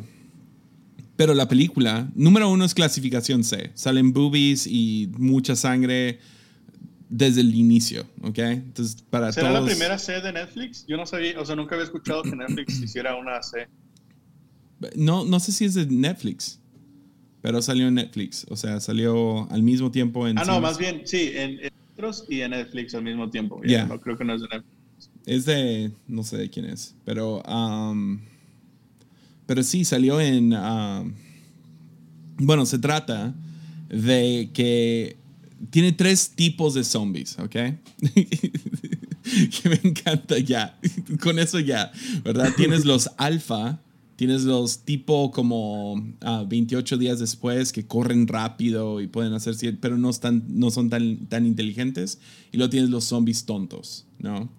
[1.15, 3.71] pero la película, número uno es clasificación C.
[3.73, 6.19] Salen boobies y mucha sangre
[7.09, 8.39] desde el inicio, ¿ok?
[8.39, 10.85] Entonces, para ¿Será la primera C de Netflix?
[10.87, 13.67] Yo no sabía, o sea, nunca había escuchado que Netflix hiciera una C.
[14.95, 16.59] No, no sé si es de Netflix,
[17.47, 18.45] pero salió en Netflix.
[18.49, 20.37] O sea, salió al mismo tiempo en...
[20.37, 21.57] Ah, no, más bien, sí, en,
[21.93, 23.61] otros y en Netflix al mismo tiempo.
[23.63, 25.09] Ya, no creo que no es de Netflix.
[25.25, 25.91] Es de.
[26.09, 26.93] No sé de quién es.
[27.05, 27.41] Pero.
[27.43, 28.19] Um,
[29.45, 30.51] pero sí, salió en.
[30.51, 31.13] Um,
[32.37, 33.33] bueno, se trata
[33.87, 35.15] de que
[35.69, 37.51] tiene tres tipos de zombies, ¿ok?
[39.61, 40.77] que me encanta ya.
[41.21, 41.93] Con eso ya,
[42.25, 42.51] ¿verdad?
[42.57, 43.79] Tienes los alfa,
[44.17, 46.03] Tienes los tipo como
[46.47, 50.89] 28 ah, días después que corren rápido y pueden hacer, pero no, están, no son
[50.89, 52.17] tan, tan inteligentes.
[52.51, 54.49] Y luego tienes los zombies tontos, ¿no?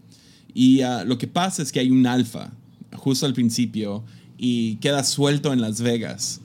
[0.54, 2.52] Y ah, lo que pasa es que hay un alfa
[2.94, 4.04] justo al principio
[4.38, 6.40] y queda suelto en Las Vegas.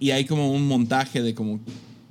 [0.00, 1.60] Y hay como un montaje de como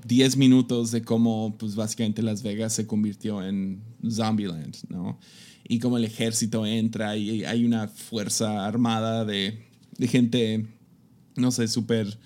[0.07, 5.19] 10 minutos de cómo, pues básicamente Las Vegas se convirtió en Zombieland, ¿no?
[5.67, 9.65] Y cómo el ejército entra y hay una fuerza armada de
[9.97, 10.65] de gente,
[11.35, 12.17] no sé, súper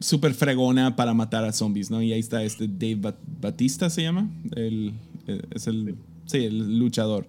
[0.00, 2.02] súper fregona para matar a zombies, ¿no?
[2.02, 4.30] Y ahí está este Dave Batista, se llama.
[4.54, 4.94] El,
[5.26, 7.28] eh, es el, sí, el luchador.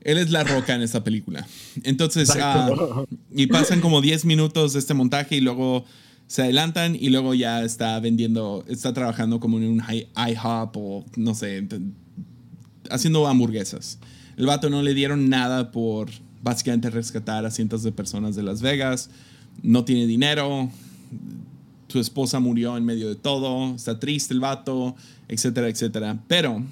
[0.00, 1.46] Él es la roca en esta película.
[1.84, 5.84] Entonces, uh, y pasan como 10 minutos de este montaje y luego
[6.26, 9.82] se adelantan y luego ya está vendiendo, está trabajando como en un
[10.16, 11.68] IHOP o no sé,
[12.90, 14.00] haciendo hamburguesas.
[14.36, 16.10] El vato no le dieron nada por
[16.42, 19.10] básicamente rescatar a cientos de personas de Las Vegas.
[19.62, 20.70] No tiene dinero,
[21.88, 24.96] su esposa murió en medio de todo, está triste el vato,
[25.28, 26.18] etcétera, etcétera.
[26.26, 26.62] Pero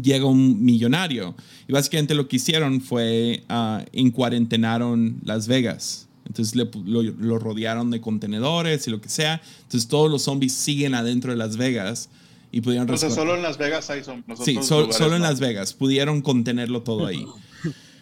[0.00, 1.34] llega un millonario
[1.66, 6.08] y básicamente lo que hicieron fue uh, encuarentenaron Las Vegas.
[6.24, 9.42] Entonces lo, rodearon de contenedores y lo que sea.
[9.62, 12.08] Entonces todos los zombies siguen adentro de Las Vegas
[12.52, 12.88] y pudieron...
[12.88, 14.38] O sea, solo en Las Vegas hay zombies.
[14.44, 15.74] Sí, solo en Las Vegas.
[15.74, 17.26] Pudieron contenerlo todo ahí.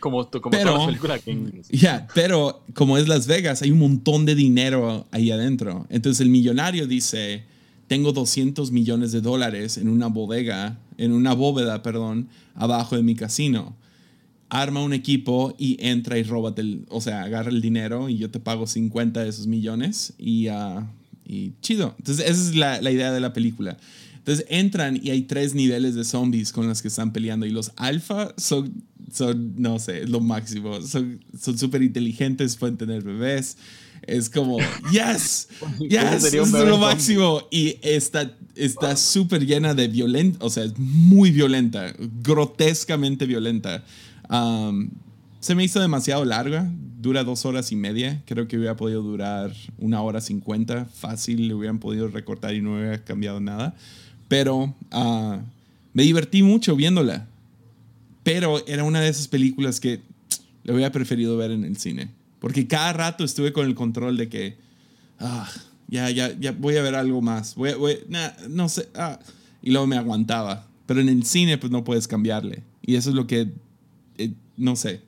[0.01, 4.25] Como, como pero, todas las películas Ya, pero como es Las Vegas, hay un montón
[4.25, 5.87] de dinero ahí adentro.
[5.91, 7.45] Entonces el millonario dice,
[7.87, 13.15] tengo 200 millones de dólares en una bodega, en una bóveda, perdón, abajo de mi
[13.15, 13.77] casino.
[14.49, 16.55] Arma un equipo y entra y roba,
[16.89, 20.85] o sea, agarra el dinero y yo te pago 50 de esos millones y, uh,
[21.25, 21.95] y chido.
[21.99, 23.77] Entonces esa es la, la idea de la película.
[24.20, 27.72] Entonces entran y hay tres niveles de zombies con los que están peleando y los
[27.76, 30.80] alfa son son, no sé, lo máximo.
[30.83, 31.20] Son
[31.59, 33.56] súper inteligentes, pueden tener bebés.
[34.06, 34.59] Es como,
[34.92, 35.48] yes,
[35.80, 37.42] yes, es lo máximo.
[37.50, 43.85] Y está está súper llena de violencia, o sea, es muy violenta, grotescamente violenta.
[45.40, 48.22] se me hizo demasiado larga, dura dos horas y media.
[48.26, 52.76] Creo que hubiera podido durar una hora cincuenta, fácil, le hubieran podido recortar y no
[52.76, 53.74] hubiera cambiado nada.
[54.31, 55.40] Pero ah,
[55.93, 57.27] me divertí mucho viéndola.
[58.23, 60.03] Pero era una de esas películas que
[60.62, 62.11] le hubiera preferido ver en el cine.
[62.38, 64.57] Porque cada rato estuve con el control de que,
[65.19, 65.51] ah,
[65.88, 67.57] ya, ya, ya voy a ver algo más.
[67.57, 67.75] Voy,
[68.49, 68.88] no sé.
[68.95, 69.19] Ah,
[69.62, 70.64] y luego me aguantaba.
[70.87, 72.62] Pero en el cine, pues no puedes cambiarle.
[72.83, 73.51] Y eso es lo que,
[74.16, 75.01] eh, no sé.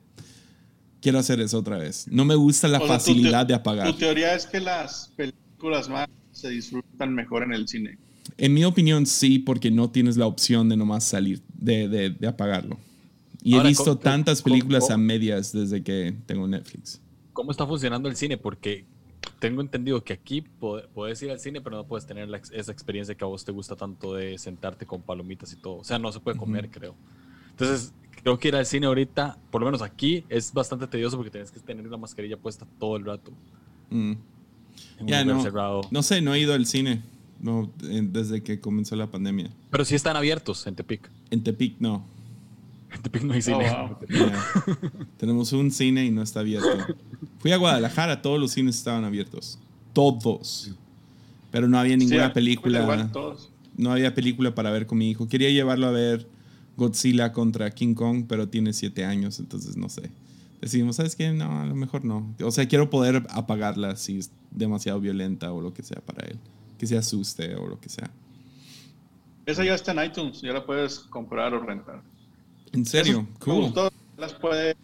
[1.01, 2.07] Quiero hacer eso otra vez.
[2.11, 3.87] No me gusta la facilidad de apagar.
[3.87, 7.97] Tu teoría es que las películas más se disfrutan mejor en el cine.
[8.37, 12.27] En mi opinión, sí, porque no tienes la opción de nomás salir, de, de, de
[12.27, 12.77] apagarlo.
[13.43, 17.01] Y he visto tantas películas a medias desde que tengo Netflix.
[17.33, 18.37] ¿Cómo está funcionando el cine?
[18.37, 18.85] Porque
[19.39, 23.23] tengo entendido que aquí puedes ir al cine, pero no puedes tener esa experiencia que
[23.23, 25.77] a vos te gusta tanto de sentarte con palomitas y todo.
[25.77, 26.95] O sea, no se puede comer, creo.
[27.49, 31.31] Entonces, creo que ir al cine ahorita, por lo menos aquí, es bastante tedioso porque
[31.31, 33.31] tienes que tener una mascarilla puesta todo el rato.
[33.89, 34.13] Mm.
[35.05, 35.43] Ya, no,
[35.91, 37.01] no sé, no he ido al cine
[37.43, 39.51] no, desde que comenzó la pandemia.
[39.69, 41.11] Pero sí están abiertos en Tepic.
[41.29, 42.05] En Tepic no.
[43.01, 43.69] Tepic no hay cine.
[43.69, 43.99] Oh,
[45.17, 46.69] Tenemos un cine y no está abierto.
[47.39, 49.59] Fui a Guadalajara, todos los cines estaban abiertos.
[49.91, 50.71] Todos.
[51.51, 53.09] Pero no había ninguna película.
[53.75, 55.27] No había película para ver con mi hijo.
[55.27, 56.29] Quería llevarlo a ver
[56.77, 60.11] Godzilla contra King Kong, pero tiene siete años, entonces no sé.
[60.61, 61.33] Decidimos, ¿sabes qué?
[61.33, 62.33] No, a lo mejor no.
[62.41, 66.37] O sea, quiero poder apagarla si es demasiado violenta o lo que sea para él.
[66.83, 68.11] Que se asuste o lo que sea.
[69.45, 72.01] Esa ya está en iTunes, ya la puedes comprar o rentar.
[72.73, 73.25] ¿En serio?
[73.39, 73.73] cool.
[74.17, 74.75] las puedes,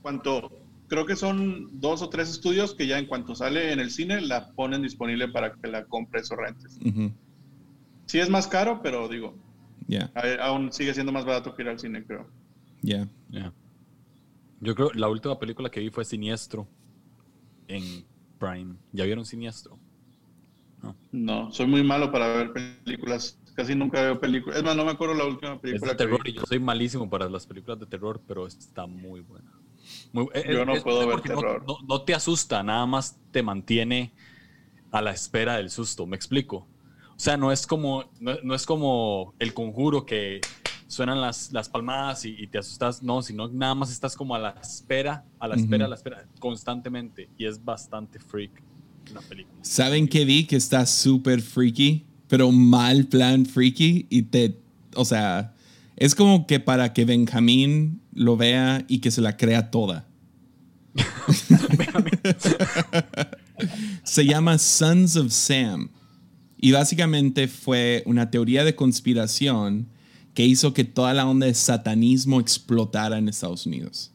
[0.00, 0.52] cuanto,
[0.86, 4.20] creo que son dos o tres estudios que ya en cuanto sale en el cine
[4.20, 6.78] la ponen disponible para que la compres o rentes.
[8.06, 9.34] Sí es más caro, pero digo,
[9.88, 10.08] yeah.
[10.40, 12.28] aún sigue siendo más barato que ir al cine, creo.
[12.80, 13.08] Ya.
[14.60, 16.68] Yo creo la última película que vi fue Siniestro
[17.66, 18.04] en
[18.38, 18.76] Prime.
[18.92, 19.81] ¿Ya vieron Siniestro?
[20.82, 20.96] No.
[21.12, 24.58] No, soy muy malo para ver películas Casi nunca veo películas.
[24.58, 25.92] Es más, no me acuerdo la última película.
[25.92, 29.20] Es de terror y yo soy malísimo para las películas de terror, pero está muy
[29.20, 29.50] buena.
[30.34, 31.64] Eh, yo no puedo ver terror.
[31.86, 34.12] No, te asusta, nada más te mantiene
[34.90, 36.06] a la espera del susto.
[36.06, 36.66] ¿Me explico?
[37.14, 40.40] O sea, no es como, no, es como el conjuro que
[40.86, 44.50] suenan las, las palmadas y, te asustas, no, sino nada más estás como a la
[44.62, 47.28] espera, a la espera, a la espera, constantemente.
[47.36, 48.62] Y es bastante freak
[49.12, 49.58] la película.
[49.62, 52.04] ¿Saben qué vi que está súper freaky?
[52.32, 54.58] pero mal plan freaky y te,
[54.94, 55.54] o sea,
[55.98, 60.08] es como que para que Benjamín lo vea y que se la crea toda.
[64.02, 65.90] Se llama Sons of Sam.
[66.56, 69.88] Y básicamente fue una teoría de conspiración
[70.32, 74.11] que hizo que toda la onda de satanismo explotara en Estados Unidos.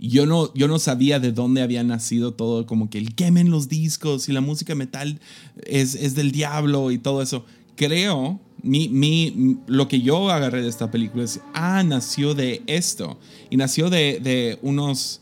[0.00, 3.68] Yo no, yo no sabía de dónde había nacido todo, como que el quemen los
[3.68, 5.20] discos y la música metal
[5.66, 7.44] es, es del diablo y todo eso.
[7.76, 13.18] Creo, mi, mi, lo que yo agarré de esta película es, ah, nació de esto.
[13.50, 15.20] Y nació de, de unos,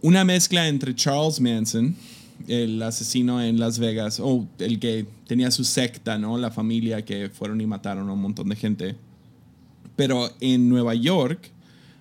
[0.00, 1.96] una mezcla entre Charles Manson,
[2.46, 6.38] el asesino en Las Vegas, o el que tenía su secta, ¿no?
[6.38, 8.94] La familia que fueron y mataron a un montón de gente.
[9.96, 11.50] Pero en Nueva York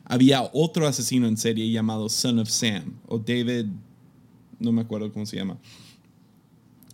[0.06, 3.66] había otro asesino en serie llamado Son of Sam, o David,
[4.60, 5.58] no me acuerdo cómo se llama.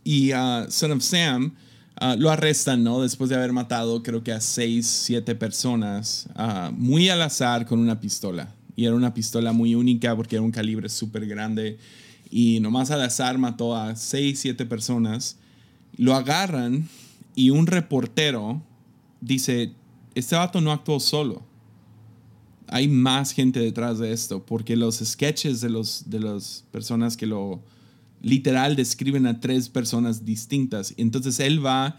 [0.04, 1.54] Y uh, Son of Sam
[2.02, 3.02] uh, lo arrestan, ¿no?
[3.02, 7.80] Después de haber matado creo que a seis, siete personas, uh, muy al azar con
[7.80, 8.56] una pistola.
[8.76, 11.78] Y era una pistola muy única porque era un calibre súper grande.
[12.32, 15.38] Y nomás al azar mató a seis, siete personas.
[15.98, 16.88] Lo agarran
[17.36, 18.64] y un reportero
[19.20, 19.74] dice,
[20.16, 21.51] este vato no actuó solo
[22.72, 27.26] hay más gente detrás de esto, porque los sketches de, los, de las personas que
[27.26, 27.62] lo
[28.22, 30.94] literal describen a tres personas distintas.
[30.96, 31.98] Entonces él va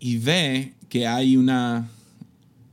[0.00, 1.88] y ve que hay una,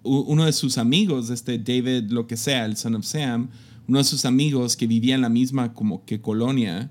[0.01, 3.49] uno de sus amigos, este David, lo que sea, el son of Sam,
[3.87, 6.89] uno de sus amigos que vivía en la misma como que colonia,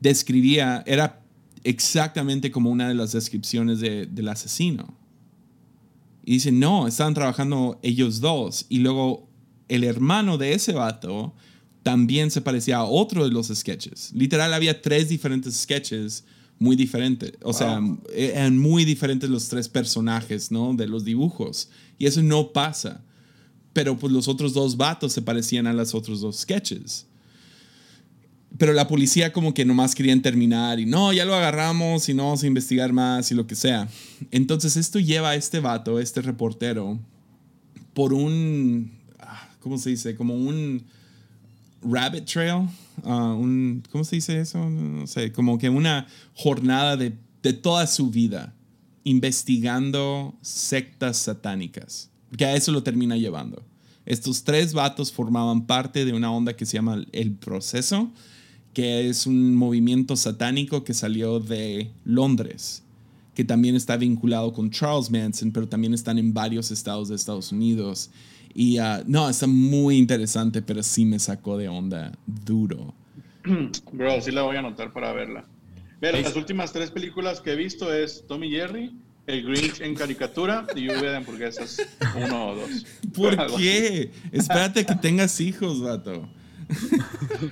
[0.00, 1.22] describía, era
[1.64, 4.94] exactamente como una de las descripciones de, del asesino.
[6.26, 8.66] Y dice, no, estaban trabajando ellos dos.
[8.68, 9.27] Y luego
[9.68, 11.34] el hermano de ese vato
[11.82, 14.12] también se parecía a otro de los sketches.
[14.14, 16.24] Literal, había tres diferentes sketches
[16.58, 17.32] muy diferentes.
[17.42, 17.80] O sea,
[18.14, 20.74] eran muy diferentes los tres personajes, ¿no?
[20.74, 21.70] De los dibujos.
[21.98, 23.02] Y eso no pasa.
[23.72, 27.06] Pero pues los otros dos vatos se parecían a los otros dos sketches.
[28.56, 32.24] Pero la policía como que nomás querían terminar y no, ya lo agarramos y no
[32.24, 33.88] vamos a investigar más y lo que sea.
[34.30, 36.98] Entonces esto lleva a este vato, este reportero,
[37.94, 38.97] por un
[39.60, 40.16] ¿cómo se dice?
[40.16, 40.84] Como un
[41.82, 42.68] rabbit trail,
[43.04, 44.68] un, ¿cómo se dice eso?
[44.68, 48.54] No sé, como que una jornada de, de toda su vida
[49.04, 53.62] investigando sectas satánicas, que a eso lo termina llevando.
[54.04, 58.10] Estos tres vatos formaban parte de una onda que se llama El Proceso,
[58.74, 62.82] que es un movimiento satánico que salió de Londres,
[63.34, 67.52] que también está vinculado con Charles Manson, pero también están en varios estados de Estados
[67.52, 68.10] Unidos.
[68.54, 72.94] Y uh, no, está muy interesante, pero sí me sacó de onda duro.
[73.92, 75.44] Bro, sí la voy a anotar para verla.
[76.00, 80.64] Ver, las últimas tres películas que he visto es Tommy Jerry, El Grinch en caricatura
[80.76, 81.82] y Lluvia de hamburguesas,
[82.16, 82.86] uno o dos.
[83.14, 84.12] ¿Por qué?
[84.30, 86.28] Espérate que tengas hijos, vato.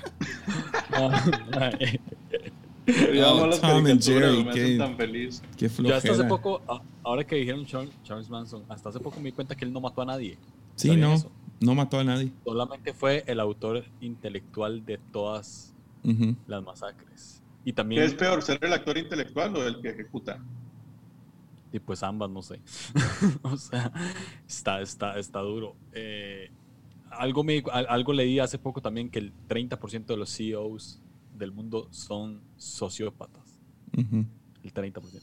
[2.88, 5.42] Oh, Tom and Jerry, qué, tan feliz.
[5.56, 5.96] Qué flojera.
[5.98, 6.62] hasta hace poco,
[7.02, 10.02] ahora que dijeron Charles Manson, hasta hace poco me di cuenta que él no mató
[10.02, 10.38] a nadie.
[10.76, 11.16] Sí, no,
[11.60, 12.32] no mató a nadie.
[12.44, 15.74] Solamente fue el autor intelectual de todas
[16.46, 17.42] las masacres.
[17.64, 20.40] Y también, ¿Qué es peor, ser el actor intelectual o el que ejecuta?
[21.72, 22.60] Y pues ambas, no sé.
[23.42, 23.90] o sea,
[24.46, 25.74] está, está, está duro.
[25.92, 26.52] Eh,
[27.10, 31.02] algo, me, algo leí hace poco también que el 30% de los CEOs
[31.34, 33.58] del mundo son sociópatas.
[33.92, 35.22] El 30%.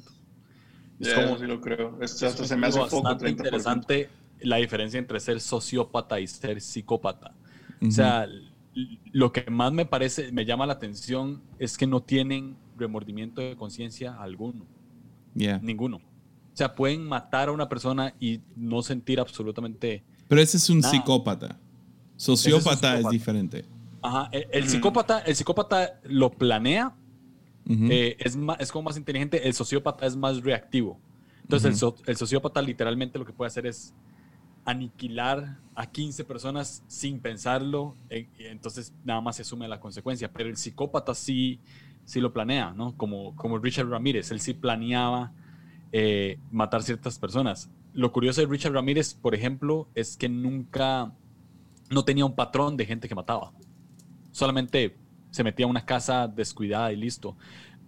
[1.00, 1.98] Es como, si lo creo.
[2.02, 3.30] Esto se me hace poco, 30%.
[3.30, 4.10] interesante
[4.44, 7.34] la diferencia entre ser sociópata y ser psicópata.
[7.82, 8.28] O sea,
[9.12, 13.56] lo que más me parece, me llama la atención es que no tienen remordimiento de
[13.56, 14.66] conciencia alguno.
[15.62, 15.98] Ninguno.
[15.98, 20.04] O sea, pueden matar a una persona y no sentir absolutamente.
[20.28, 21.60] Pero ese es un psicópata.
[22.16, 23.66] Sociópata es, diferente.
[24.02, 24.30] Ajá.
[24.32, 26.96] El, psicópata, el psicópata lo planea,
[27.68, 29.48] eh, es, es como más inteligente.
[29.48, 31.00] El sociópata es más reactivo.
[31.42, 33.94] Entonces, el, el, sociópata literalmente lo que puede hacer es
[34.66, 40.32] aniquilar a 15 personas sin pensarlo, eh, entonces nada más se asume la consecuencia.
[40.32, 41.60] Pero el psicópata sí,
[42.06, 42.96] sí lo planea, ¿no?
[42.96, 45.34] Como, como Richard Ramírez, él sí planeaba
[45.92, 47.70] eh, matar ciertas personas.
[47.94, 51.14] Lo curioso de Richard Ramírez, por ejemplo, es que nunca,
[51.90, 53.52] no tenía un patrón de gente que mataba.
[54.32, 54.96] Solamente
[55.32, 57.36] se metía a una casa descuidada y listo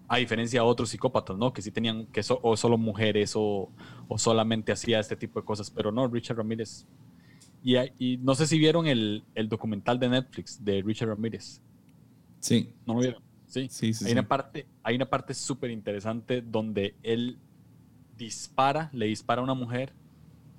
[0.07, 1.53] a diferencia de otros psicópatas, ¿no?
[1.53, 3.71] Que sí tenían que o solo mujeres o,
[4.07, 6.85] o, solamente hacía este tipo de cosas, pero no, Richard Ramírez.
[7.63, 11.61] Y, y no sé si vieron el, el, documental de Netflix de Richard Ramírez.
[12.39, 12.73] Sí.
[12.85, 13.23] ¿No lo vieron?
[13.47, 13.67] Sí.
[13.69, 14.05] Sí, sí.
[14.05, 17.39] Hay, Una parte, hay una parte súper interesante donde él
[18.17, 19.93] dispara, le dispara a una mujer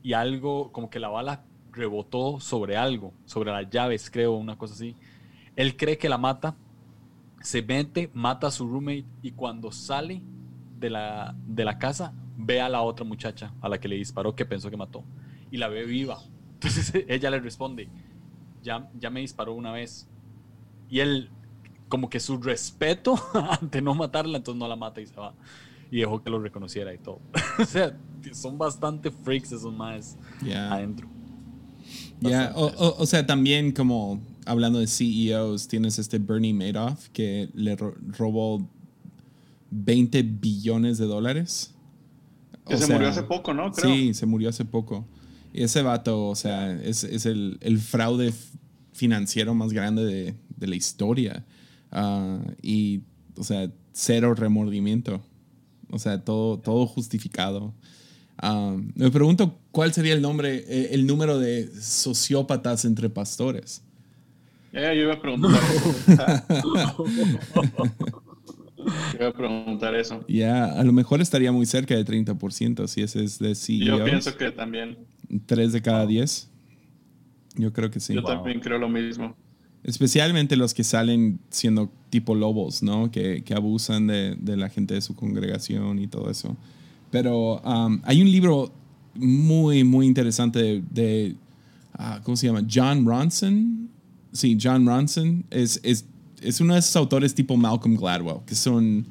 [0.02, 4.74] y algo, como que la bala rebotó sobre algo, sobre las llaves, creo, una cosa
[4.74, 4.96] así.
[5.54, 6.56] Él cree que la mata,
[7.46, 10.20] se mete, mata a su roommate y cuando sale
[10.80, 14.34] de la, de la casa ve a la otra muchacha a la que le disparó
[14.34, 15.04] que pensó que mató
[15.52, 16.18] y la ve viva.
[16.54, 17.88] Entonces ella le responde,
[18.64, 20.08] ya, ya me disparó una vez.
[20.90, 21.30] Y él,
[21.88, 23.14] como que su respeto
[23.60, 25.32] ante no matarla, entonces no la mata y se va.
[25.92, 27.20] Y dejó que lo reconociera y todo.
[27.60, 27.96] o sea,
[28.32, 30.18] son bastante freaks esos más
[30.52, 31.06] adentro.
[32.18, 37.76] Ya, o, o, sea, también como hablando de CEOs, tienes este Bernie Madoff que le
[37.76, 38.68] robó
[39.70, 41.74] 20 billones de dólares.
[42.66, 43.72] Que se murió hace poco, ¿no?
[43.74, 45.06] Sí, se murió hace poco.
[45.52, 48.32] Y ese vato, o sea, es, es el, el, fraude
[48.92, 51.44] financiero más grande de, de la historia.
[51.92, 53.02] Ah, y,
[53.36, 55.20] o sea, cero remordimiento.
[55.90, 57.72] O sea, todo, todo justificado.
[58.38, 63.82] Ah, me pregunto cuál sería el nombre, eh, el número de sociópatas entre pastores.
[64.76, 65.50] Yo iba a preguntar.
[69.18, 70.24] iba a preguntar eso.
[70.28, 73.98] Ya, a lo mejor estaría muy cerca de 30% si ese es de CEO.
[73.98, 74.98] Yo pienso que también.
[75.46, 76.50] 3 de cada 10.
[77.56, 78.14] Yo creo que sí.
[78.14, 79.34] Yo también creo lo mismo.
[79.82, 83.10] Especialmente los que salen siendo tipo lobos, ¿no?
[83.10, 86.56] Que, que abusan de, de, la gente de su congregación y todo eso.
[87.10, 88.72] Pero um, hay un libro
[89.14, 91.36] muy, muy interesante de, de
[91.98, 92.66] uh, ¿cómo se llama?
[92.70, 93.88] John Ronson.
[94.36, 95.44] Sí, John Ronson.
[95.50, 96.04] Es, es,
[96.42, 99.06] es uno de esos autores tipo Malcolm Gladwell, que son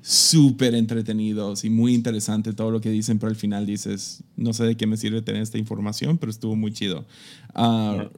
[0.00, 4.64] súper entretenidos y muy interesante todo lo que dicen, pero al final dices, no sé
[4.64, 7.06] de qué me sirve tener esta información, pero estuvo muy chido.
[7.54, 8.08] Uh,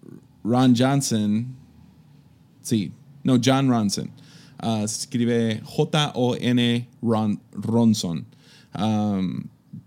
[0.43, 1.55] Ron Johnson
[2.65, 2.93] Sí,
[3.23, 4.11] no, John Ronson.
[4.63, 6.89] Uh, escribe J-O-N
[7.53, 8.27] Ronson.
[8.77, 9.45] Um,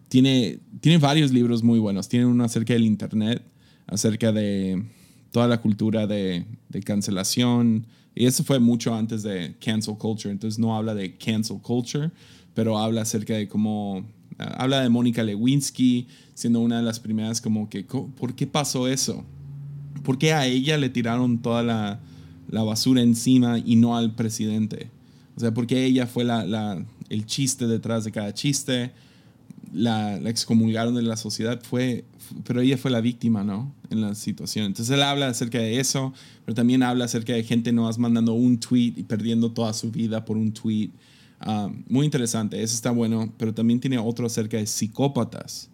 [0.07, 2.07] tiene, tiene varios libros muy buenos.
[2.07, 3.41] Tiene uno acerca del Internet,
[3.87, 4.85] acerca de
[5.31, 6.45] toda la cultura de,
[6.85, 7.85] cancelación.
[8.15, 10.31] Y eso fue mucho antes de cancel culture.
[10.31, 12.11] Entonces no habla de cancel culture,
[12.53, 13.99] pero habla acerca de cómo...
[14.39, 18.87] Uh, habla de Mónica Lewinsky, siendo una de las primeras como que, ¿por qué pasó
[18.87, 19.23] eso?
[20.03, 24.91] ¿Por qué a ella le tiraron toda la basura encima y no al presidente.
[25.37, 28.91] O sea, porque ella fue la, el chiste detrás de cada chiste,
[29.73, 32.05] la, excomulgaron de la sociedad, fue,
[32.45, 33.73] pero ella fue la víctima, ¿no?
[33.89, 34.65] En la situación.
[34.65, 36.13] Entonces él habla acerca de eso,
[36.45, 39.91] pero también habla acerca de gente no más mandando un tweet y perdiendo toda su
[39.91, 40.91] vida por un tweet.
[41.39, 45.69] Ah, muy interesante, eso está bueno, pero también tiene otro acerca de psicópatas.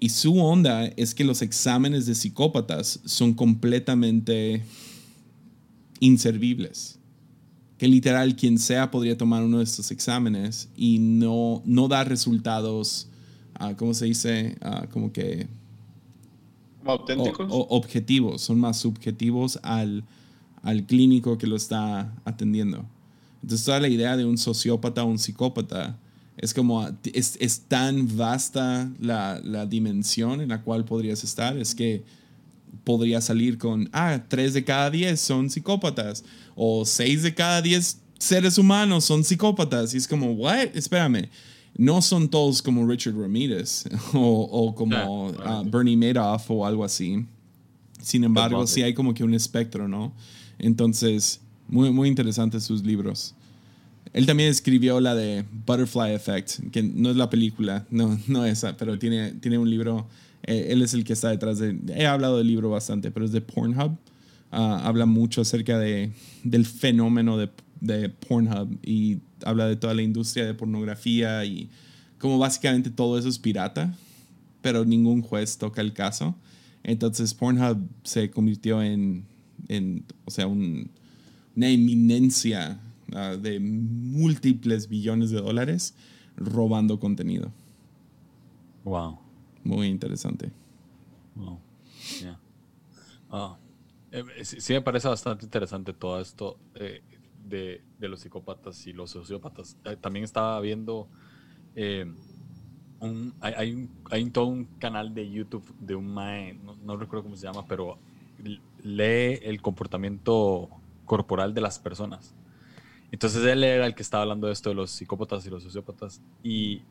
[0.00, 4.64] Y su onda es que los exámenes de psicópatas son completamente
[6.00, 6.98] inservibles.
[7.82, 13.08] Que literal quien sea podría tomar uno de estos exámenes y no, no dar resultados,
[13.60, 14.56] uh, ¿cómo se dice?
[14.64, 15.48] Uh, como que...
[16.84, 17.48] ¿Auténticos?
[17.50, 20.04] O, objetivos, son más subjetivos al,
[20.62, 22.84] al clínico que lo está atendiendo.
[23.42, 25.98] Entonces toda la idea de un sociópata o un psicópata
[26.36, 31.74] es como, es, es tan vasta la, la, dimensión en la cual podrías estar, es
[31.74, 32.04] que
[32.84, 37.98] podría salir con, ah, tres de cada diez son psicópatas, o seis de cada diez
[38.18, 39.94] seres humanos son psicópatas.
[39.94, 40.74] Y es como, what?
[40.74, 41.28] Espérame.
[41.76, 47.24] No son todos como Richard Ramirez o, como ah, Bernie Madoff o algo así.
[48.00, 50.12] Sin embargo, sí hay como que un espectro, ¿no?
[50.58, 53.34] Entonces, muy, muy interesantes sus libros.
[54.12, 58.76] Él también escribió la de Butterfly Effect, que no es la película, no, no esa,
[58.76, 60.06] pero tiene, tiene un libro
[60.44, 61.78] eh, él es el que está detrás de...
[61.94, 63.96] He hablado del libro bastante, pero es de Pornhub.
[64.50, 66.12] Ah, habla mucho acerca de,
[66.44, 71.70] del fenómeno de, de, Pornhub y habla de toda la industria de pornografía y
[72.18, 73.96] como básicamente todo eso es pirata,
[74.60, 76.36] pero ningún juez toca el caso.
[76.82, 79.24] Entonces Pornhub se convirtió en,
[79.68, 80.90] en o sea, un,
[81.56, 82.78] una eminencia
[83.12, 85.94] uh, de múltiples billones de dólares
[86.36, 87.50] robando contenido.
[88.84, 89.18] Wow.
[89.64, 90.50] Muy interesante.
[91.34, 91.60] Wow.
[93.30, 93.56] Ah,
[94.10, 97.02] eh, sí, me parece bastante interesante todo esto eh,
[97.44, 99.76] de, de, los psicópatas y los sociópatas.
[99.84, 101.08] Eh, también estaba viendo,
[103.00, 106.96] un, hay, hay, un, hay, todo un canal de YouTube de un mae, no, no,
[106.96, 107.98] recuerdo cómo se llama, pero
[108.82, 110.68] lee el comportamiento
[111.06, 112.34] corporal de las personas.
[113.12, 116.22] Entonces él era el que estaba hablando de esto de los psicópatas y los sociópatas.
[116.42, 116.82] Y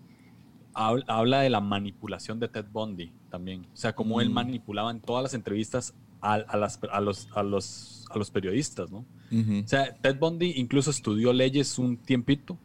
[0.74, 3.65] habla de la manipulación de Ted Bundy también.
[3.74, 4.34] O sea, cómo él mm.
[4.34, 8.91] manipulaba en todas las entrevistas a, a, las, a, los, a, los, a los periodistas,
[8.91, 9.05] ¿no?
[9.32, 12.57] O sea, Ted Bundy incluso estudió leyes un tiempito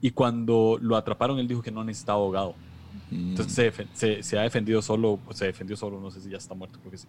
[0.00, 2.54] y cuando lo atraparon él dijo que no necesitaba abogado.
[3.10, 3.30] Mm.
[3.30, 6.78] Entonces se, se, ha defendido solo, se defendió solo, no sé si ya está muerto,
[6.80, 7.08] creo que sí.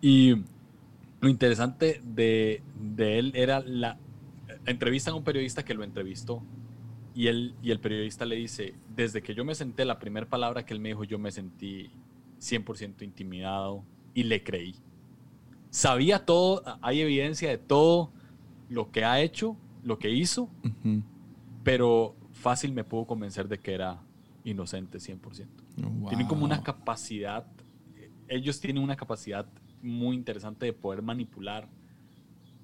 [0.00, 0.34] Y
[1.20, 3.98] Lo interesante de, de él era la
[4.66, 6.42] entrevista a un periodista que lo entrevistó
[7.16, 10.66] y, él, y el periodista le dice, desde que yo me senté, la primera palabra
[10.66, 11.90] que él me dijo, yo me sentí
[12.40, 14.74] 100% intimidado y le creí.
[15.70, 18.12] Sabía todo, hay evidencia de todo
[18.68, 20.50] lo que ha hecho, lo que hizo,
[21.64, 24.02] pero fácil me pudo convencer de que era
[24.44, 25.48] inocente 100%.
[26.10, 27.46] Tienen como una capacidad,
[28.28, 29.46] ellos tienen una capacidad
[29.80, 31.66] muy interesante de poder manipular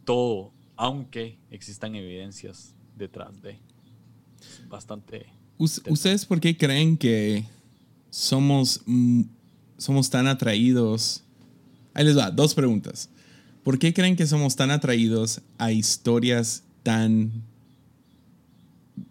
[0.04, 3.58] todo, aunque existan evidencias detrás de
[4.68, 5.26] bastante.
[5.58, 7.44] ¿Ustedes por qué creen que
[8.10, 8.80] somos,
[9.76, 11.22] somos tan atraídos?
[11.94, 13.08] Ahí les va, dos preguntas.
[13.62, 17.30] ¿Por qué creen que somos tan atraídos a historias tan,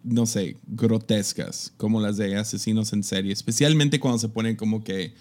[0.03, 3.31] no sé, grotescas como las de asesinos en serie?
[3.31, 5.13] Especialmente cuando se ponen como que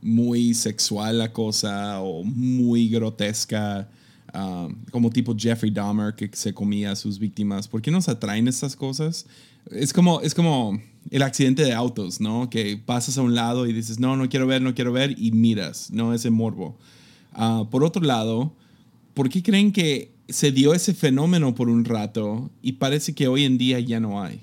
[0.00, 3.88] muy sexual la cosa o muy grotesca.
[4.34, 7.68] Um, como tipo Jeffrey Dahmer que se comía a sus víctimas.
[7.68, 9.26] ¿Por qué nos atraen estas cosas?
[9.70, 12.50] Es como, es como el accidente de autos, ¿no?
[12.50, 15.32] Que pasas a un lado y dices, no, no quiero ver, no quiero ver, y
[15.32, 16.14] miras, ¿no?
[16.14, 16.78] Ese morbo.
[17.36, 18.54] Uh, por otro lado,
[19.14, 23.44] ¿por qué creen que se dio ese fenómeno por un rato y parece que hoy
[23.44, 24.42] en día ya no hay?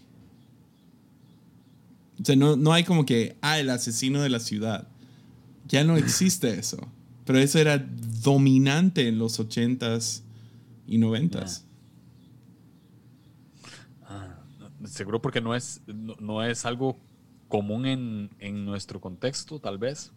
[2.22, 4.88] O sea, no, no hay como que, ah, el asesino de la ciudad.
[5.68, 6.80] Ya no existe eso.
[7.26, 7.78] Pero eso era
[8.24, 10.22] dominante en los 80s
[10.88, 11.62] y 90s.
[14.86, 16.98] Seguro porque no es, no, es algo
[17.48, 20.12] común en, en, nuestro contexto, tal vez.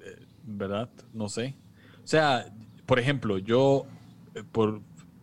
[0.00, 0.88] Eh, ¿Verdad?
[1.12, 1.54] No sé.
[2.02, 2.52] O sea,
[2.86, 3.86] por ejemplo, yo
[4.34, 4.80] eh, por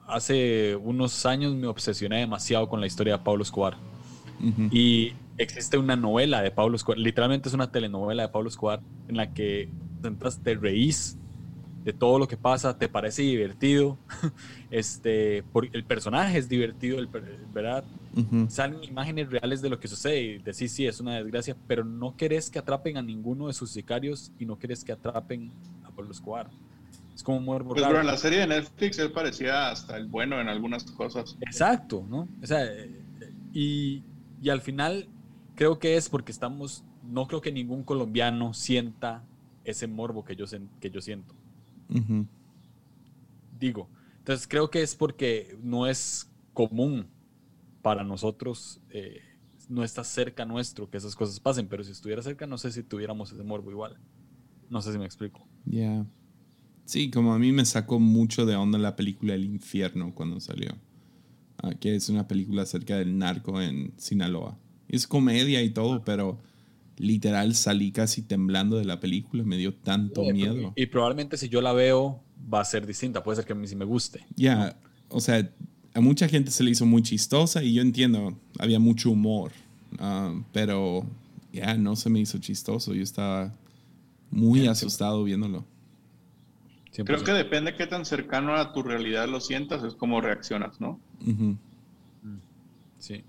[0.07, 3.77] hace unos años me obsesioné demasiado con la historia de Pablo Escobar.
[4.71, 9.15] Y existe una novela de Pablo Escobar, literalmente es una telenovela de Pablo Escobar en
[9.15, 9.69] la que
[10.43, 11.17] te reís
[11.85, 13.97] de todo lo que pasa, te parece divertido,
[14.71, 17.07] este, por, el personaje es divertido, el,
[17.53, 17.83] ¿verdad?
[18.47, 22.15] Salen imágenes reales de lo que sucede y decís, sí, es una desgracia, pero no
[22.15, 25.51] querés que atrapen a ninguno de sus sicarios y no querés que atrapen
[25.83, 26.49] a Pablo Escobar.
[27.15, 30.39] Es como muy Pues pero en la serie de Netflix él parecía hasta el bueno
[30.39, 31.37] en algunas cosas.
[31.41, 32.27] Exacto, ¿no?
[32.41, 32.65] O sea,
[33.51, 34.03] y,
[34.41, 35.07] y al final
[35.55, 39.23] creo que es porque estamos, no creo que ningún colombiano sienta
[39.63, 40.45] ese morbo que yo,
[40.79, 41.33] que yo siento.
[43.59, 43.87] Digo,
[44.17, 47.07] entonces creo que es porque no es común
[47.83, 49.19] para nosotros, eh,
[49.69, 52.81] no está cerca nuestro que esas cosas pasen, pero si estuviera cerca no sé si
[52.81, 53.97] tuviéramos ese morbo igual.
[54.69, 55.45] No sé si me explico.
[55.65, 56.07] Ya.
[56.85, 60.75] Sí, como a mí me sacó mucho de onda la película El infierno cuando salió.
[61.61, 64.57] Ah, que es una película acerca del narco en Sinaloa.
[64.87, 66.39] Es comedia y todo, pero
[66.97, 70.73] literal salí casi temblando de la película, me dio tanto miedo.
[70.75, 73.67] Y, probablemente si yo la veo va a ser distinta, puede ser que a mí
[73.67, 74.25] sí me guste.
[74.35, 74.77] Ya,
[75.09, 75.49] o sea,
[75.93, 79.51] a mucha gente se le hizo muy chistosa y yo entiendo, había mucho humor,
[79.99, 81.05] ah, pero
[81.51, 83.53] ya no se me hizo chistoso, yo estaba
[84.31, 85.65] muy asustado viéndolo.
[86.91, 90.99] Creo que depende qué tan cercano a tu realidad lo sientas, es como reaccionas, ¿no?
[91.21, 91.53] Mm.
[92.99, 93.23] Sí,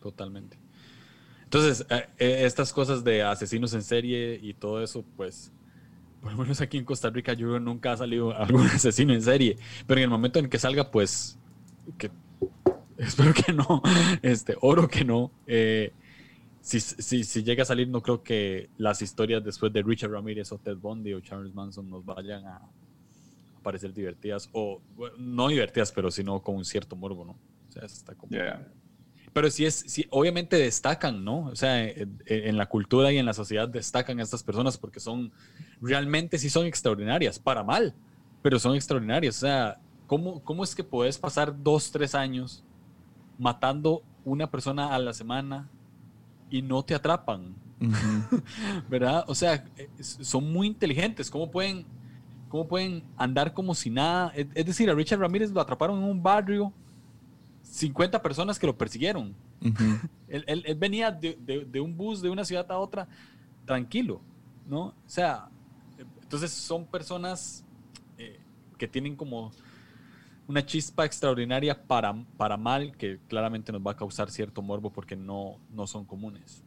[0.00, 0.58] totalmente.
[1.44, 5.50] Entonces, eh, eh, estas cosas de asesinos en serie y todo eso, pues,
[6.20, 9.56] por lo menos aquí en Costa Rica yo nunca ha salido algún asesino en serie,
[9.86, 11.38] pero en el momento en que salga, pues,
[11.98, 12.10] que
[12.98, 13.82] espero que no,
[14.22, 15.30] este, oro que no.
[15.46, 15.92] Eh,
[16.60, 20.50] si, si, si, llega a salir, no creo que las historias después de Richard Ramirez
[20.50, 22.60] o Ted Bundy o Charles Manson nos vayan a
[23.62, 24.80] parecer divertidas, o
[25.18, 27.32] no divertidas, pero sino con un cierto morbo, ¿no?
[27.32, 28.30] O sea, está como...
[29.32, 31.46] Pero sí es, sí, obviamente destacan, ¿no?
[31.46, 35.30] O sea, en, la cultura y en la sociedad destacan estas personas porque son,
[35.80, 37.92] realmente sí son extraordinarias, para mal,
[38.40, 39.36] pero son extraordinarias.
[39.36, 42.62] O sea, ¿cómo, cómo es que puedes pasar dos, tres años
[43.38, 45.68] matando una persona a la semana
[46.50, 47.54] y no te atrapan?
[48.88, 49.24] ¿Verdad?
[49.28, 49.64] O sea,
[50.00, 51.30] son muy inteligentes.
[51.30, 51.84] ¿Cómo pueden,
[52.48, 54.32] cómo pueden andar como si nada?
[54.34, 56.72] Es decir, a Richard Ramírez lo atraparon en un barrio
[57.62, 59.34] 50 personas que lo persiguieron.
[60.28, 63.08] él, venía de, un bus de una ciudad a otra
[63.64, 64.20] tranquilo,
[64.66, 64.86] ¿no?
[64.86, 65.48] O sea,
[66.22, 67.64] entonces son personas
[68.18, 68.40] eh,
[68.78, 69.52] que tienen como
[70.48, 75.16] una chispa extraordinaria para, para mal que claramente nos va a causar cierto morbo porque
[75.16, 76.62] no, no son comunes.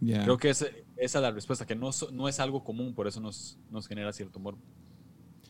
[0.00, 3.58] Creo que esa es la respuesta, que no, no es algo común, por eso nos,
[3.70, 4.60] nos genera cierto morbo.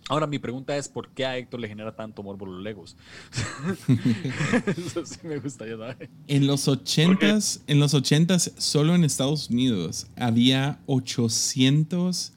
[0.08, 2.94] Ahora mi pregunta es, ¿por qué a Héctor le genera tanto morbo los Legos?
[4.66, 6.10] Eso sí me gustaría saber.
[6.26, 12.32] En los ochentas, en los ochentas, solo en Estados Unidos había 800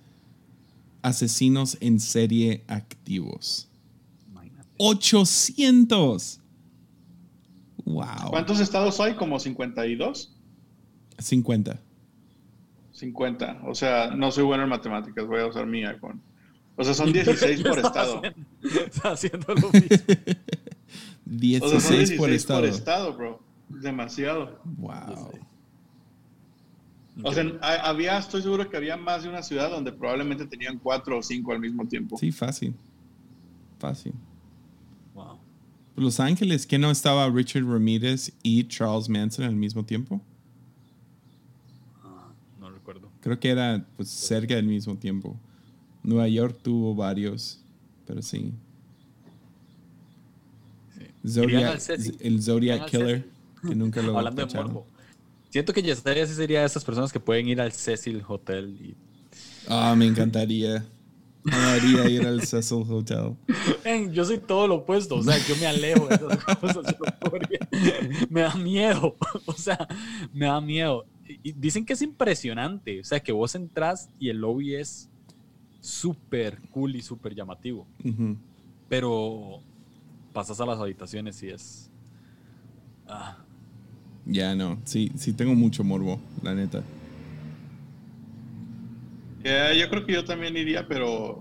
[1.02, 3.67] asesinos en serie activos.
[4.78, 6.40] 800.
[7.86, 8.06] Wow.
[8.30, 9.16] ¿Cuántos estados hay?
[9.16, 10.36] ¿Como 52?
[11.20, 11.80] 50.
[12.92, 13.62] 50.
[13.66, 16.22] O sea, no soy bueno en matemáticas, voy a usar mi iPhone.
[16.76, 18.22] O sea, son 16 por estado.
[18.64, 19.88] Está haciendo lo mismo.
[21.26, 22.60] 16, O sea, son 16 por estado.
[22.62, 23.44] por estado, bro.
[23.70, 24.60] Demasiado.
[24.78, 25.32] Wow.
[27.24, 30.78] O sea, ha- había, estoy seguro que había más de una ciudad donde probablemente tenían
[30.78, 32.18] cuatro o cinco al mismo tiempo.
[32.18, 32.76] Sí, fácil.
[33.80, 34.14] Fácil.
[35.98, 40.22] Los Ángeles, ¿que no estaba Richard Ramírez y Charles Manson al mismo tiempo?
[42.04, 43.10] Ah, no recuerdo.
[43.20, 45.38] Creo que era pues, cerca del mismo tiempo.
[46.04, 47.60] Nueva York tuvo varios,
[48.06, 48.54] pero sí.
[50.96, 51.30] Sí.
[51.30, 51.82] Zodiac,
[52.20, 53.28] el Zodiac Killer,
[53.68, 54.88] que nunca lo Hablando de morbo.
[55.50, 58.96] Siento que Yesenia sí sería de esas personas que pueden ir al Cecil Hotel y
[59.68, 60.86] Ah, me encantaría.
[61.52, 63.36] Amaría ir al Cecil Hotel.
[64.12, 66.96] Yo soy todo lo opuesto, o sea, yo me alejo de esas cosas.
[68.30, 69.88] me da miedo, o sea,
[70.34, 71.06] me da miedo.
[71.44, 75.10] Y dicen que es impresionante, o sea, que vos entras y el lobby es
[75.80, 77.86] súper cool y súper llamativo,
[78.90, 79.60] pero
[80.34, 81.90] pasas a las habitaciones y es...
[83.08, 83.38] Ah,
[84.26, 86.84] Ya no, sí, sí tengo mucho morbo, la neta.
[89.48, 91.40] Yeah, yo creo que yo también iría, pero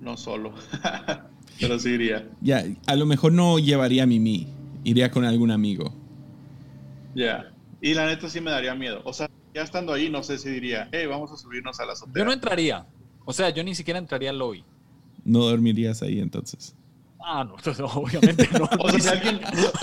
[0.00, 0.52] no solo.
[1.60, 2.28] pero sí iría.
[2.42, 4.46] Ya, a lo mejor no llevaría a Mimi,
[4.84, 5.90] iría con algún amigo.
[7.14, 7.50] Ya.
[7.80, 9.00] Y la neta sí me daría miedo.
[9.04, 11.92] O sea, ya estando ahí, no sé si diría, hey, vamos a subirnos a la
[11.94, 12.20] azotea.
[12.20, 12.84] yo no entraría,
[13.24, 14.62] o sea, yo ni siquiera entraría al lobby.
[15.24, 16.74] No dormirías ahí entonces.
[17.24, 17.54] Ah, no,
[17.94, 18.68] obviamente no.
[18.78, 19.40] O sea, si alguien,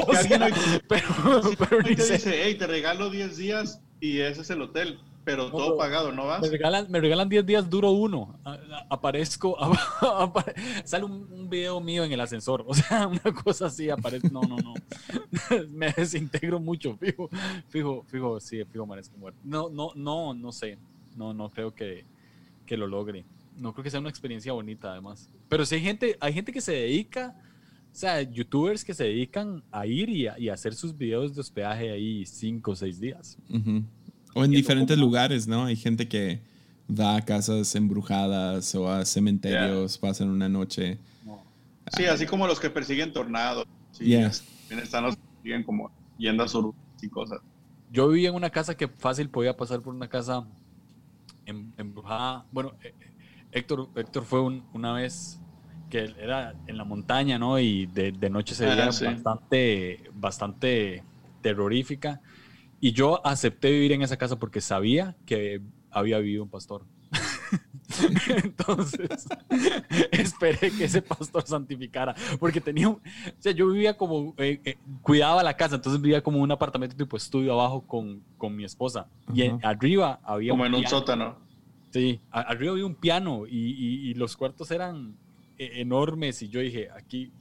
[0.07, 1.09] O si alguien sea, hoy pero,
[1.57, 2.13] pero ni hoy te sé.
[2.13, 6.25] dice, hey, te regalo 10 días y ese es el hotel, pero todo pagado, ¿no
[6.25, 6.41] vas?
[6.41, 8.39] Me regalan, me regalan 10 días, duro uno.
[8.89, 9.57] Aparezco,
[10.01, 10.55] apare-
[10.85, 12.63] sale un, un video mío en el ascensor.
[12.67, 14.29] O sea, una cosa así aparece.
[14.29, 14.73] No, no, no.
[15.71, 16.97] me desintegro mucho.
[16.97, 17.29] Fijo,
[17.69, 19.39] fijo, fijo, sí, fijo, merezco muerte.
[19.43, 20.77] No, no, no, no sé.
[21.15, 22.05] No, no creo que,
[22.65, 23.25] que lo logre.
[23.57, 25.29] No creo que sea una experiencia bonita, además.
[25.47, 27.35] Pero sí hay gente, hay gente que se dedica,
[27.91, 31.35] o sea, youtubers que se dedican a ir y a, y a hacer sus videos
[31.35, 33.37] de hospedaje ahí 5 o 6 días.
[33.49, 33.83] Ujú.
[34.33, 35.65] O en diferentes lugares, ¿no?
[35.65, 36.39] Hay gente que
[36.89, 40.97] va a casas embrujadas o a cementerios, pasan una noche.
[41.25, 41.41] No.
[41.91, 43.65] Sí, así como los que persiguen tornados.
[43.91, 44.31] Sí, Yeah.
[44.67, 47.39] También están los que persiguen como leyendas urbanas y cosas.
[47.91, 50.47] Yo vivía en una casa que fácil podía pasar por una casa
[51.45, 52.45] em- embrujada.
[52.51, 53.11] Bueno, eh, eh,
[53.51, 55.39] Héctor, Héctor fue un- una vez
[55.91, 57.59] que era en la montaña, ¿no?
[57.59, 59.05] Y de, de noche se Ah, veía sí.
[59.05, 61.03] bastante, bastante
[61.41, 62.19] terrorífica.
[62.85, 66.83] Y yo acepté vivir en esa casa porque sabía que había vivido un pastor.
[68.43, 69.25] Entonces,
[70.11, 73.01] esperé que ese pastor santificara, porque tenía un, o
[73.39, 77.15] sea, yo vivía como, eh, eh, cuidaba la casa, entonces vivía como un apartamento tipo
[77.15, 79.07] estudio abajo con, con mi esposa.
[79.33, 80.97] Y en- arriba había Como en un piano.
[80.97, 81.37] sótano.
[81.91, 85.15] Sí, a- arriba había un piano y, y- y los cuartos eran
[85.57, 87.31] eh, enormes y yo dije, aquí,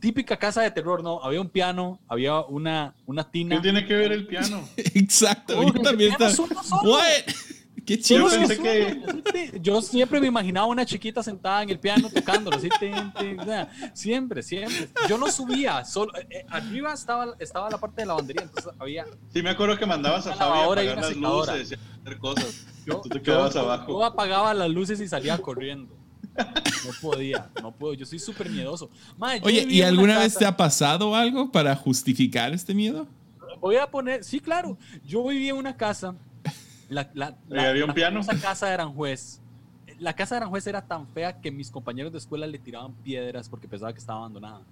[0.00, 1.22] típica casa de terror, ¿no?
[1.22, 3.56] Había un piano, había una, una tina.
[3.56, 4.68] ¿Qué tiene que ver el piano?
[4.76, 6.30] Exacto, yo también el piano estaba.
[6.30, 6.92] es uno solo.
[6.92, 7.02] What?
[7.84, 8.28] Qué Yo chido.
[8.30, 12.94] Es que- Yo siempre me imaginaba una chiquita sentada en el piano tocándolo, así, tin,
[13.18, 14.88] tin, o sea, siempre, siempre.
[15.06, 18.72] Yo no subía, solo, eh, eh, arriba estaba, estaba la parte de la lavandería, entonces
[18.78, 19.04] había,
[19.34, 21.52] Sí, me acuerdo que mandabas a Fabi a apagar las secadora.
[21.56, 22.66] luces y hacer cosas.
[22.86, 23.86] yo, Tú te yo- quedabas yo- abajo.
[23.92, 25.94] yo apagaba las luces y salía corriendo.
[26.36, 28.90] No podía, no puedo, yo soy súper miedoso.
[29.42, 33.06] Oye, ¿y alguna vez te ha pasado algo para justificar este miedo?
[33.60, 34.76] Voy a poner, sí, claro.
[35.06, 36.14] Yo vivía en una casa.
[36.88, 38.20] La, la, ¿Y había un piano?
[38.42, 39.40] casa de Aranjuez.
[39.98, 43.48] La casa de Aranjuez era tan fea que mis compañeros de escuela le tiraban piedras
[43.48, 44.62] porque pensaba que estaba abandonada.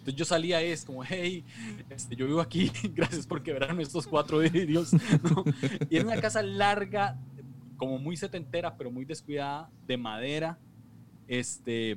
[0.00, 1.44] Entonces yo salía es como, hey,
[1.90, 4.40] este, yo vivo aquí, gracias por quebrarme estos cuatro.
[4.40, 5.44] ¿no?
[5.90, 7.18] Y era una casa larga,
[7.76, 10.58] como muy setentera, pero muy descuidada, de madera,
[11.30, 11.96] este,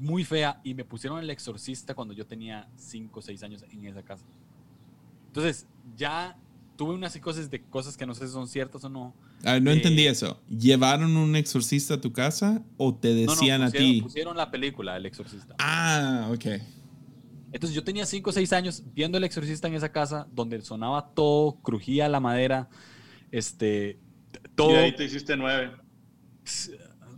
[0.00, 0.60] muy fea.
[0.64, 4.24] Y me pusieron el exorcista cuando yo tenía 5 o 6 años en esa casa.
[5.26, 5.66] Entonces,
[5.96, 6.36] ya
[6.76, 9.14] tuve una psicosis de cosas que no sé si son ciertas o no.
[9.44, 10.40] Ah, no Eh, entendí eso.
[10.48, 14.00] ¿Llevaron un exorcista a tu casa o te No, no, decían a ti?
[14.02, 15.54] pusieron la película El Exorcista.
[15.58, 16.46] Ah, ok.
[17.52, 21.10] Entonces yo tenía 5 o 6 años viendo El Exorcista en esa casa donde sonaba
[21.14, 22.70] todo, crujía la madera,
[23.30, 23.98] este,
[24.54, 24.72] todo.
[24.72, 25.72] Y ahí te hiciste nueve.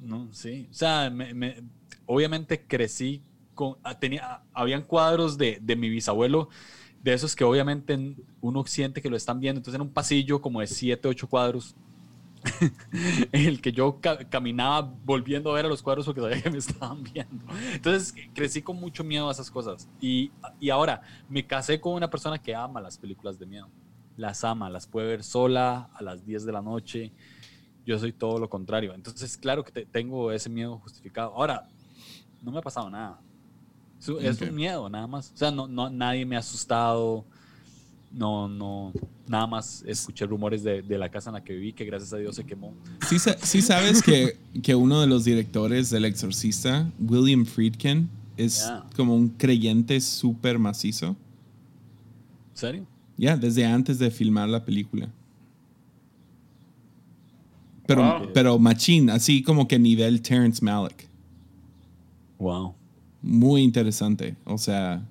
[0.04, 0.68] No, sí.
[0.70, 1.62] O sea, me- me-
[2.06, 3.24] obviamente crecí
[3.54, 3.76] con.
[3.84, 6.48] ah, Tenía, habían cuadros de, de mi bisabuelo,
[7.00, 9.58] de esos que obviamente uno siente que lo están viendo.
[9.60, 11.76] Entonces era un pasillo como de 7, 8 cuadros
[13.32, 14.00] en el que yo
[14.30, 17.44] caminaba volviendo a ver a los cuadros porque sabía que me estaban viendo.
[17.72, 19.88] Entonces crecí con mucho miedo a esas cosas.
[20.00, 23.72] Y, y ahora me casé con una persona que ama las películas de miedo.
[24.16, 27.14] Las ama, las puede ver sola a las 10 de la noche.
[27.86, 28.94] Yo soy todo lo contrario.
[28.94, 31.34] Entonces, claro que tengo ese miedo justificado.
[31.34, 31.68] Ahora,
[32.42, 33.20] no me ha pasado nada.
[34.20, 35.32] Es, un miedo, nada más.
[35.32, 37.24] O sea, no, no, nadie me ha asustado
[38.14, 38.92] no, no,
[39.26, 42.36] nada más escuché rumores de, la casa en la que viví, que gracias a Dios
[42.36, 42.72] se quemó.
[43.08, 49.14] Sí, sí sabes que, que, uno de los directores del Exorcista, William Friedkin, es como
[49.14, 51.08] un creyente súper macizo.
[51.08, 51.16] ¿En
[52.56, 52.86] serio?
[53.16, 55.08] Ya, desde antes de filmar la película.
[57.86, 61.08] Pero, pero machín, así como que nivel Terrence Malick.
[62.38, 62.74] Wow.
[63.22, 64.36] Muy interesante.
[64.44, 65.02] O sea,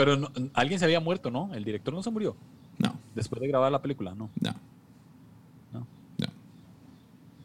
[0.00, 1.52] pero alguien se había muerto, ¿no?
[1.52, 2.34] El director no se murió.
[2.78, 2.98] No.
[3.14, 4.30] Después de grabar la película, no.
[4.40, 4.54] No.
[5.70, 5.86] No.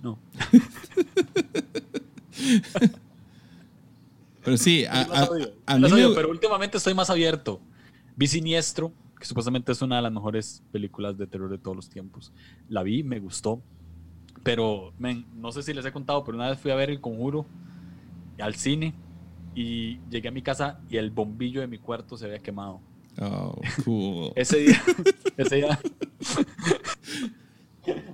[0.02, 0.18] No.
[4.42, 5.28] pero sí, a,
[6.16, 7.60] pero últimamente estoy más abierto.
[8.16, 11.90] Vi Siniestro, que supuestamente es una de las mejores películas de terror de todos los
[11.90, 12.32] tiempos.
[12.70, 13.62] La vi, me gustó.
[14.46, 14.94] Pero,
[15.34, 17.48] no sé si les he contado, pero una vez fui a ver El Conjuro
[18.40, 18.94] al cine
[19.56, 22.80] y llegué a mi casa y el bombillo de mi cuarto se había quemado.
[23.20, 24.34] Oh, cool.
[24.36, 24.84] ese día,
[25.38, 25.80] ese día.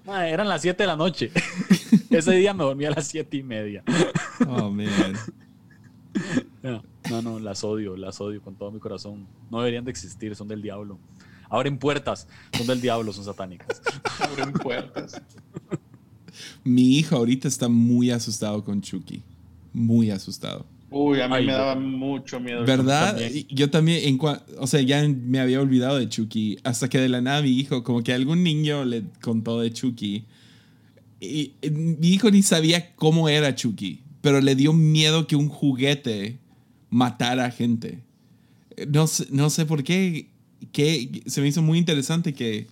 [0.08, 1.32] Eran las 7 de la noche.
[2.10, 3.84] ese día me dormí a las 7 y media.
[4.48, 4.88] Oh, man.
[6.64, 9.28] No, no, las odio, las odio con todo mi corazón.
[9.50, 10.98] No deberían de existir, son del diablo.
[11.50, 13.82] Abren puertas, son del diablo, son satánicas.
[14.22, 15.22] Abren puertas.
[16.64, 19.22] Mi hijo ahorita está muy asustado con Chucky.
[19.74, 20.66] Muy asustado.
[20.90, 22.66] Uy, a mí me daba mucho miedo.
[22.66, 23.18] ¿Verdad?
[23.50, 24.20] Yo también, en
[24.60, 26.58] o sea, ya me había olvidado de Chucky.
[26.64, 30.26] Hasta que de la nada mi hijo, como que algún niño le contó de Chucky.
[31.22, 36.40] Y, mi hijo ni sabía cómo era Chucky, pero le dio miedo que un juguete
[36.90, 38.00] matara a gente.
[38.90, 40.28] No, no sé por qué,
[40.74, 42.68] que se me hizo muy interesante que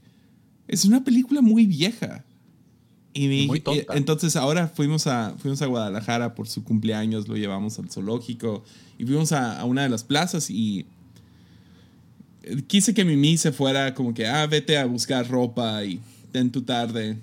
[0.68, 2.26] es una película muy vieja.
[3.20, 3.64] Y,
[3.94, 8.64] entonces ahora fuimos a, fuimos a Guadalajara por su cumpleaños, lo llevamos al zoológico
[8.98, 10.86] y fuimos a, una de las plazas y
[12.68, 16.00] quise que Mimi se fuera como que, ah, vete a buscar ropa y
[16.32, 17.18] ten tu tarde.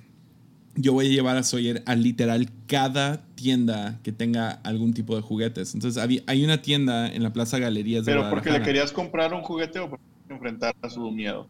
[0.74, 5.22] Yo voy a llevar a Sawyer a literal cada tienda que tenga algún tipo de
[5.22, 5.74] juguetes.
[5.74, 9.40] Entonces hay una tienda en la Plaza Galerías de ¿Pero porque le querías comprar un
[9.40, 11.48] juguete o porque enfrentar a su miedo?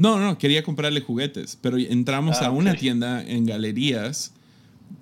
[0.00, 4.32] No, no, quería comprarle juguetes, pero entramos a ah, una tienda en galerías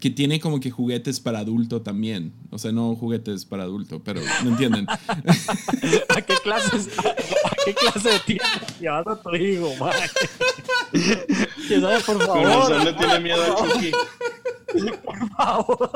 [0.00, 2.32] que tiene como que juguetes para adulto también.
[2.50, 4.88] O sea, no juguetes para adulto, pero ¿me entienden?
[6.08, 9.92] ¿A qué clase, a, qué clase de tienda llevas a tu hijo, man?
[11.68, 12.68] Que sabes, por favor.
[12.68, 13.92] no le tiene miedo a Chucky.
[15.04, 15.92] Por favor.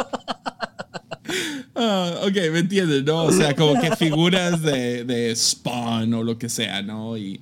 [1.75, 3.25] Ah, ok, me entienden, ¿no?
[3.25, 7.17] O sea, como que figuras de, de Spawn o lo que sea, ¿no?
[7.17, 7.41] Y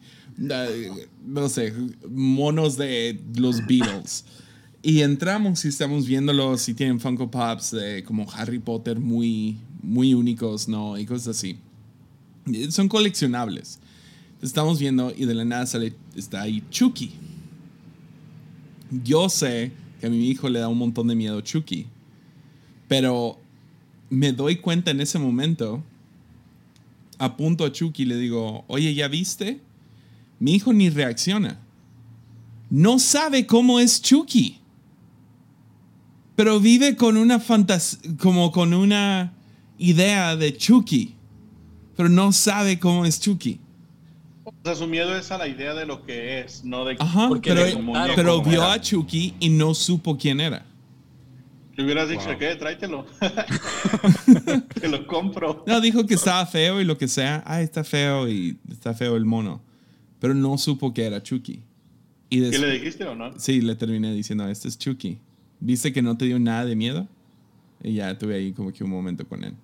[1.31, 1.73] no sé,
[2.09, 4.25] monos de los Beatles.
[4.83, 10.15] Y entramos y estamos viéndolos y tienen Funko Pops de como Harry Potter muy, muy
[10.15, 10.99] únicos, ¿no?
[10.99, 11.59] Y cosas así.
[12.71, 13.79] Son coleccionables.
[14.43, 17.13] Estamos viendo y de la nada sale, está ahí Chucky.
[19.05, 19.71] Yo sé
[20.01, 21.87] que a mi hijo le da un montón de miedo Chucky.
[22.89, 23.39] Pero
[24.09, 25.85] me doy cuenta en ese momento,
[27.19, 29.61] apunto a Chucky y le digo, oye, ¿ya viste?
[30.41, 31.59] Mi hijo ni reacciona.
[32.71, 34.59] No sabe cómo es Chucky.
[36.35, 39.35] Pero vive con una fantasía, como con una
[39.77, 41.15] idea de Chucky.
[41.95, 43.61] Pero no sabe cómo es Chucky.
[44.45, 47.29] O sea, su miedo es a la idea de lo que es, no de Ajá,
[47.43, 47.63] pero,
[48.17, 50.65] pero vio a Chucky y no supo quién era.
[51.77, 52.57] Si hubieras dicho, ¿qué?
[52.57, 53.05] Tráetelo.
[54.81, 55.65] Te lo compro.
[55.67, 57.43] No, dijo que estaba feo y lo que sea.
[57.47, 59.61] Ah, está feo y está feo el mono
[60.21, 61.63] pero no supo que era Chucky.
[62.29, 63.39] Y ¿Qué le dijiste o no?
[63.39, 65.19] Sí, le terminé diciendo, este es Chucky.
[65.59, 67.09] ¿Viste que no te dio nada de miedo?
[67.83, 69.55] Y ya tuve ahí como que un momento con él.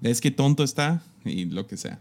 [0.00, 1.02] ¿Ves qué tonto está?
[1.24, 2.00] Y lo que sea.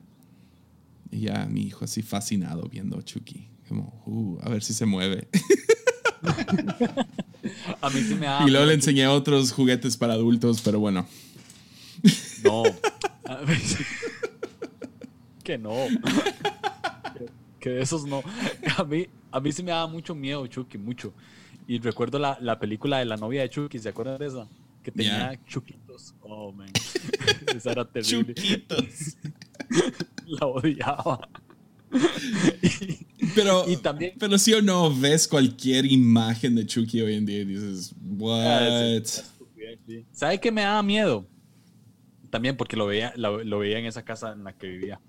[1.11, 3.47] Y ya mi hijo así fascinado viendo Chucky.
[3.67, 5.27] Como, uh, a ver si se mueve.
[7.81, 11.05] a mí sí me Y luego le enseñé otros juguetes para adultos, pero bueno.
[12.43, 12.63] No.
[15.43, 15.73] que no
[17.61, 18.23] que de esos no.
[18.77, 21.13] A mí, a mí sí me daba mucho miedo Chucky, mucho.
[21.67, 24.47] Y recuerdo la, la película de la novia de Chucky, ¿se acuerdan de esa?
[24.83, 26.15] Que tenía chuquitos.
[26.21, 26.69] Oh, man.
[27.55, 28.33] esa era terrible.
[28.33, 29.17] Chuquitos.
[30.25, 31.29] la odiaba.
[33.35, 37.39] Pero, Y también- pero sí o no, ves cualquier imagen de Chucky hoy en día
[37.41, 38.45] y dices, what?
[38.45, 38.99] Ah,
[39.85, 40.05] sí.
[40.11, 41.27] ¿Sabe qué me daba miedo?
[42.29, 44.99] También porque lo veía, lo, lo veía en esa casa en la que vivía.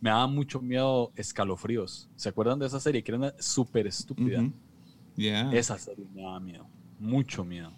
[0.00, 2.08] Me daba mucho miedo escalofríos.
[2.16, 3.02] ¿Se acuerdan de esa serie?
[3.02, 4.50] Que era súper estúpida.
[5.16, 5.52] Yeah.
[5.52, 6.66] Esa serie me daba miedo.
[6.98, 7.72] Mucho miedo.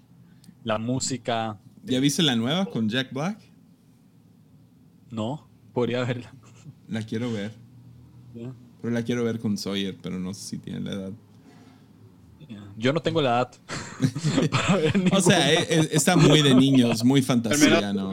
[0.65, 3.39] La música, ¿Ya viste la nueva con Jack Black?
[5.11, 6.33] no, podría verla.
[6.89, 7.53] La quiero ver.
[8.33, 11.13] Pero la quiero ver con Sawyer, pero no sé si tiene la edad.
[12.77, 13.53] Yo no tengo la edad
[14.51, 18.11] para ver O sea, e- e- está muy de niños, muy fantasía, ¿no?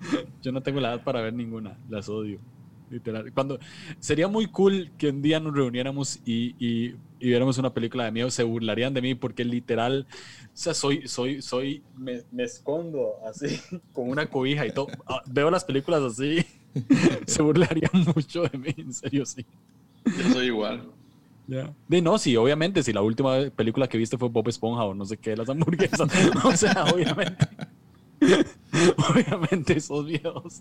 [0.42, 2.40] Yo no tengo la edad para ver ninguna, las odio.
[2.90, 3.32] Literal.
[3.34, 3.58] Cuando
[3.98, 8.12] sería muy cool que un día nos reuniéramos y, y- y viéramos una película de
[8.12, 13.16] miedo, se burlarían de mí porque literal, o sea, soy, soy, soy, me, me escondo
[13.26, 13.60] así
[13.92, 14.86] con una cobija y todo.
[15.06, 16.46] Ah, Veo las películas así,
[17.26, 19.44] se burlarían mucho de mí, en serio, sí.
[20.14, 20.94] Yo soy igual.
[21.86, 25.04] De no, sí, obviamente, si la última película que viste fue Bob Esponja o no
[25.06, 26.00] sé qué, las hamburguesas,
[26.44, 27.46] o sea, obviamente.
[29.10, 30.60] Obviamente esos videos.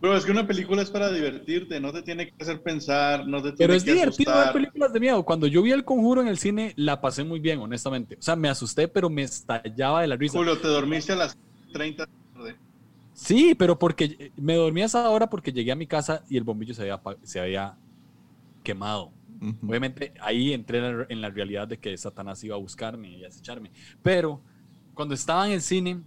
[0.00, 3.38] Pero es que una película es para divertirte, no te tiene que hacer pensar, no
[3.38, 5.24] te tiene Pero es que divertido ver películas de miedo.
[5.24, 8.16] Cuando yo vi El Conjuro en el cine, la pasé muy bien, honestamente.
[8.18, 10.36] O sea, me asusté, pero me estallaba de la risa.
[10.36, 11.38] Julio, te dormiste a las
[11.72, 12.56] 30 de la tarde.
[13.14, 16.44] Sí, pero porque me dormí a esa hora porque llegué a mi casa y el
[16.44, 17.78] bombillo se había, se había
[18.62, 19.10] quemado.
[19.66, 23.24] Obviamente ahí entré en la, en la realidad de que Satanás iba a buscarme y
[23.24, 23.70] a acecharme.
[24.02, 24.42] Pero
[24.92, 26.02] cuando estaba en el cine,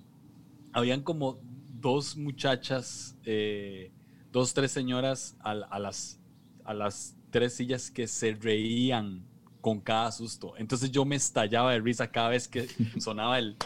[0.78, 1.40] habían como
[1.82, 3.92] dos muchachas, eh,
[4.32, 6.20] dos, tres señoras a, a las,
[6.64, 9.24] a las tres sillas que se reían
[9.60, 10.54] con cada susto.
[10.58, 12.68] Entonces yo me estallaba de risa cada vez que
[13.00, 13.58] sonaba el,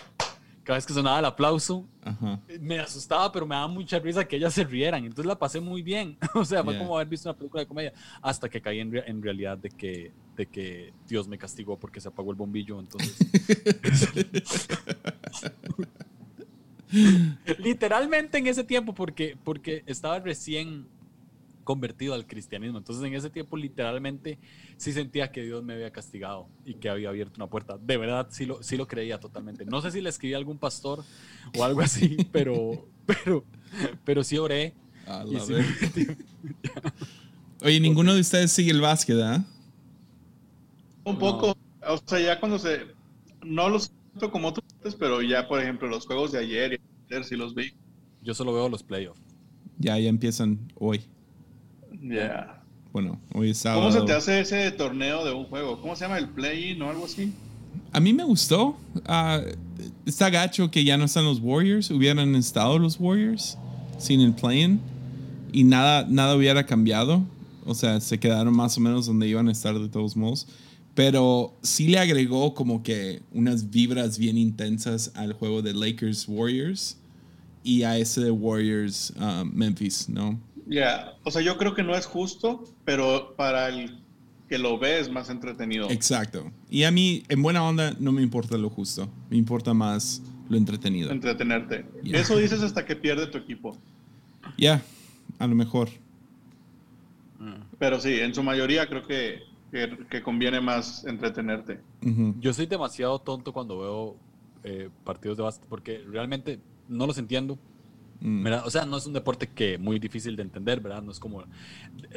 [0.63, 1.85] cada vez que sonaba el aplauso.
[2.01, 2.39] Ajá.
[2.61, 5.03] Me asustaba, pero me daba mucha risa que ellas se rieran.
[5.03, 6.17] Entonces la pasé muy bien.
[6.33, 6.81] O sea, fue Yeah.
[6.81, 7.93] como haber visto una película de comedia.
[8.21, 12.07] Hasta que caí en, en realidad de que, de que Dios me castigó porque se
[12.07, 12.79] apagó el bombillo.
[12.79, 13.17] Entonces.
[17.59, 20.87] Literalmente en ese tiempo, porque, porque estaba recién
[21.63, 22.77] convertido al cristianismo.
[22.77, 24.39] Entonces en ese tiempo literalmente
[24.77, 27.77] sí sentía que Dios me había castigado y que había abierto una puerta.
[27.79, 29.65] De verdad sí lo, sí lo creía totalmente.
[29.65, 31.03] No sé si le escribí a algún pastor
[31.57, 33.45] o algo así, pero, pero,
[34.03, 34.73] pero sí oré.
[35.07, 36.17] A la sí me.
[37.63, 39.45] Oye, ninguno de ustedes sigue el básquet, ¿ah?
[41.03, 41.55] Un poco,
[41.87, 42.87] o sea, ya cuando se...
[43.43, 47.11] No los siento como tú antes, pero ya, por ejemplo, los juegos de ayer y
[47.11, 47.73] ayer sí los vi.
[48.21, 49.19] Yo solo veo los playoffs.
[49.77, 51.01] Ya, ya empiezan hoy.
[52.01, 52.63] Ya.
[52.91, 53.89] Bueno, hoy es sábado.
[53.89, 55.81] ¿Cómo se te hace ese torneo de un juego?
[55.81, 56.17] ¿Cómo se llama?
[56.17, 57.33] ¿El play-in o algo así?
[57.93, 58.77] A mí me gustó.
[59.05, 59.41] Ah,
[60.05, 61.89] está gacho que ya no están los Warriors.
[61.89, 63.57] Hubieran estado los Warriors
[63.97, 64.81] sin el play-in
[65.51, 67.23] y nada, nada hubiera cambiado.
[67.65, 70.47] O sea, se quedaron más o menos donde iban a estar de todos modos.
[70.93, 76.97] Pero sí le agregó como que unas vibras bien intensas al juego de Lakers Warriors
[77.63, 80.39] y a ese de Warriors ah, Memphis, ¿no?
[80.67, 84.01] Ya, o sea, yo creo que no es justo, pero para el
[84.51, 85.89] que lo ve es más entretenido.
[85.89, 86.51] Exacto.
[86.69, 89.09] Y a mí, en buena onda, no me importa lo justo.
[89.29, 91.09] Me importa más lo entretenido.
[91.09, 91.85] Entretenerte.
[92.03, 93.77] Eso dices hasta que pierde tu equipo.
[94.57, 94.83] Ya,
[95.39, 95.89] a lo mejor.
[97.79, 99.39] Pero sí, en su mayoría creo que,
[99.71, 101.79] que, que conviene más entretenerte.
[102.05, 102.35] Ujú.
[102.39, 104.17] Yo soy demasiado tonto cuando veo
[104.63, 107.57] eh, partidos de básquet porque realmente no los entiendo.
[108.19, 108.43] Mm.
[108.43, 108.63] ¿verdad?
[108.67, 111.01] O sea, no es un deporte que muy difícil de entender, ¿verdad?
[111.01, 111.43] No es como...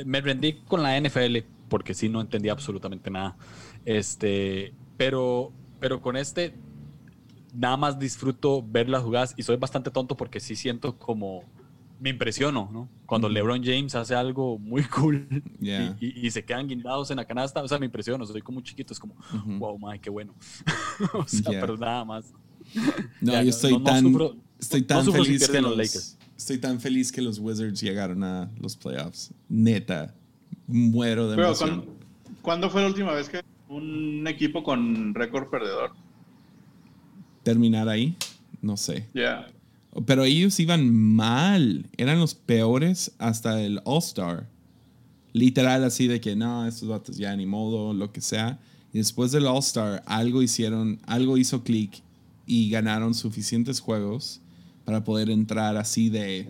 [0.04, 1.38] Me rendí con la NFL
[1.68, 3.36] porque sí no entendía absolutamente nada.
[3.86, 5.50] Este, pero,
[5.80, 6.54] pero con este
[7.54, 11.44] nada más disfruto ver las jugadas y soy bastante tonto porque sí siento como...
[12.00, 12.88] Me impresiono, ¿no?
[13.06, 13.28] Cuando.
[13.28, 15.26] LeBron James hace algo muy cool
[15.60, 15.96] Yeah.
[16.00, 18.60] y, y- y se quedan guindados en la canasta, o sea, me impresiono, soy como
[18.60, 19.14] chiquito, es como,
[19.58, 20.34] wow, madre, qué bueno.
[21.14, 21.60] o sea, Yeah.
[21.60, 22.32] pero nada más.
[23.20, 25.60] No, Ya, yo estoy no- no tan, sufro- estoy no tan sufro si feliz que
[25.60, 26.18] los, los Lakers.
[26.36, 29.32] estoy tan feliz que los Wizards llegaron a los playoffs.
[29.48, 30.14] Neta,
[30.66, 31.80] muero de Pero emoción.
[31.82, 31.94] ¿cuán-
[32.42, 35.92] ¿cuándo fue la última vez que un equipo con récord perdedor?
[37.42, 38.16] Terminar ahí,
[38.62, 39.08] no sé.
[39.14, 39.46] Ya.
[40.06, 44.48] Pero ellos iban mal, eran los peores hasta el All Star.
[45.32, 48.58] Literal así de que no, estos vatos ya ni modo, lo que sea.
[48.92, 52.02] Y después del All Star algo hicieron, algo hizo clic
[52.46, 54.40] y ganaron suficientes juegos
[54.84, 56.48] para poder entrar así de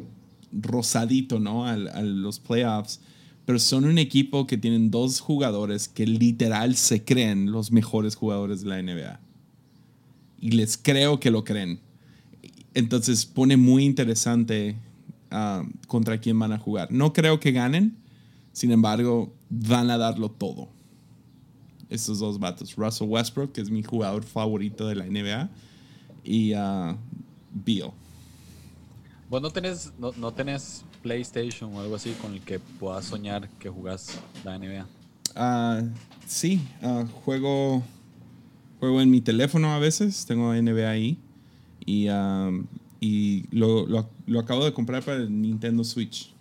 [0.52, 1.66] rosadito, ¿no?
[1.66, 3.00] A los playoffs.
[3.44, 8.62] Pero son un equipo que tienen dos jugadores que literal se creen los mejores jugadores
[8.62, 9.20] de la NBA.
[10.40, 11.80] Y les creo que lo creen.
[12.74, 14.76] Entonces pone muy interesante
[15.30, 16.90] ah, contra quién van a jugar.
[16.90, 17.96] No creo que ganen,
[18.52, 20.68] Sin embargo, van a darlo todo.
[21.88, 22.76] Estos dos vatos.
[22.76, 25.50] Russell Westbrook, que es mi jugador favorito de la NBA,
[26.24, 26.96] y uh,
[27.52, 27.92] Beal.
[29.30, 33.48] ¿Vos no tenés, no, no tenés PlayStation o algo así con el que puedas soñar
[33.58, 34.86] que jugás la NBA?
[35.34, 35.82] Ah,
[36.26, 36.60] sí,
[37.24, 37.82] juego,
[38.78, 41.18] juego en mi teléfono a veces, tengo NBA ahí.
[41.86, 42.06] Y,
[43.00, 46.32] y lo, lo- lo acabo de comprar para el Nintendo Switch.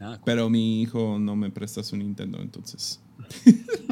[0.00, 3.00] Ah, Pero mi hijo no me presta su Nintendo, entonces.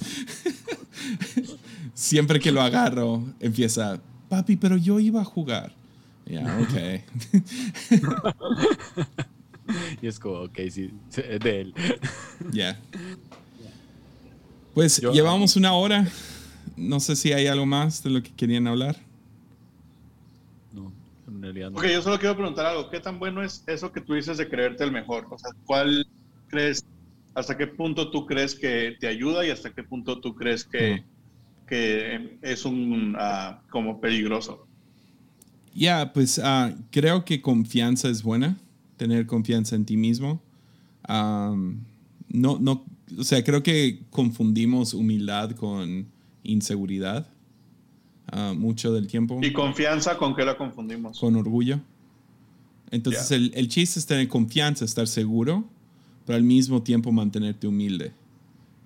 [1.95, 5.73] Siempre que lo agarro, empieza, papi, pero yo iba a jugar.
[6.27, 7.03] Ya, ok.
[10.03, 11.75] y es como, ok, sí, de él.
[12.53, 12.79] Ya.
[14.75, 16.09] Pues Yo- llevamos una hora.
[16.77, 18.97] No sé si hay algo más de lo que querían hablar.
[21.41, 21.79] Realidad no.
[21.79, 22.91] Ok, yo solo quiero preguntar algo.
[22.91, 25.27] ¿Qué tan bueno es eso que tú dices de creerte el mejor?
[25.31, 26.07] O sea, ¿cuál
[26.49, 26.85] crees,
[27.35, 31.05] hasta qué punto tú crees que te ayuda y hasta qué punto tú crees que,
[31.67, 34.67] que es un, ah, como peligroso?
[35.75, 38.59] Ya, pues ah, creo que confianza es buena,
[38.97, 40.43] tener confianza en ti mismo.
[41.09, 42.85] No, no,
[43.19, 46.07] o sea, creo que confundimos humildad con
[46.43, 47.27] inseguridad
[48.31, 51.19] ah, mucho del tiempo, ¿Y confianza con qué la confundimos?
[51.19, 51.81] con orgullo.
[52.91, 53.37] Entonces Ya.
[53.37, 55.65] el, el chiste es tener confianza, estar seguro,
[56.27, 58.13] pero al mismo tiempo mantenerte humilde.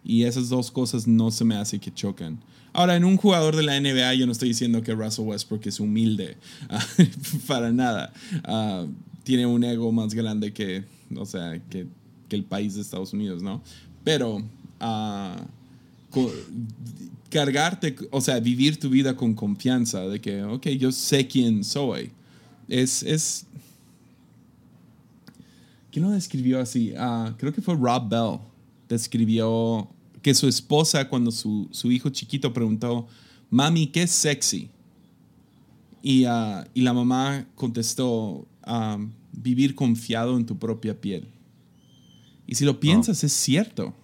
[0.05, 2.39] Y esas dos cosas no se me hace que chocan.
[2.75, 5.81] Ahora, en un jugador de la NBA, yo no estoy diciendo que Russell Westbrook es
[5.81, 6.37] humilde,
[6.69, 6.85] ah,
[7.47, 8.13] para nada.
[8.45, 8.85] Ah,
[9.23, 10.85] tiene un ego más grande que,
[11.17, 11.87] o sea, que,
[12.29, 13.63] que el país de Estados Unidos, ¿no?
[14.03, 14.43] Pero
[14.81, 15.41] ah,
[17.31, 22.11] cargarte, o sea, vivir tu vida con confianza de que, ok, yo sé quién soy.
[22.69, 23.47] Es, es
[25.95, 26.93] ¿Quién lo describió así?
[26.99, 28.41] Ah, creo que fue Rob Bell.
[28.89, 29.89] Describió
[30.23, 33.07] que su esposa, cuando su, su hijo chiquito preguntó,
[33.49, 34.71] Mami, ¿qué es sexy?
[36.03, 38.99] Y, ah, y la mamá contestó, ah,
[39.31, 41.29] vivir confiado en tu propia piel.
[42.45, 43.95] Y si lo piensas, es cierto.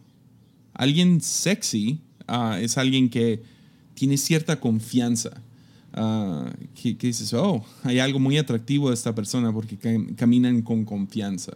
[0.80, 3.42] Alguien sexy ah, es alguien que
[3.92, 5.30] tiene cierta confianza.
[5.92, 10.62] Ah, que, que dices, oh, hay algo muy atractivo de esta persona porque cam- caminan
[10.62, 11.52] con confianza.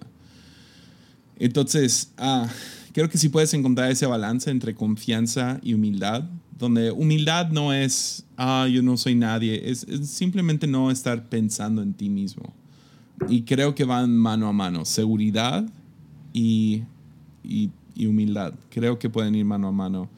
[1.39, 2.47] Entonces, ah,
[2.93, 6.25] creo que si puedes encontrar ese balance entre confianza y humildad,
[6.59, 11.81] donde humildad no es, ah, yo no soy nadie, es, es simplemente no estar pensando
[11.81, 12.53] en ti mismo.
[13.29, 15.65] Y creo que van mano a mano, seguridad
[16.35, 16.83] y,
[17.43, 18.55] y, y humildad.
[18.71, 20.09] Creo que pueden ir mano a mano.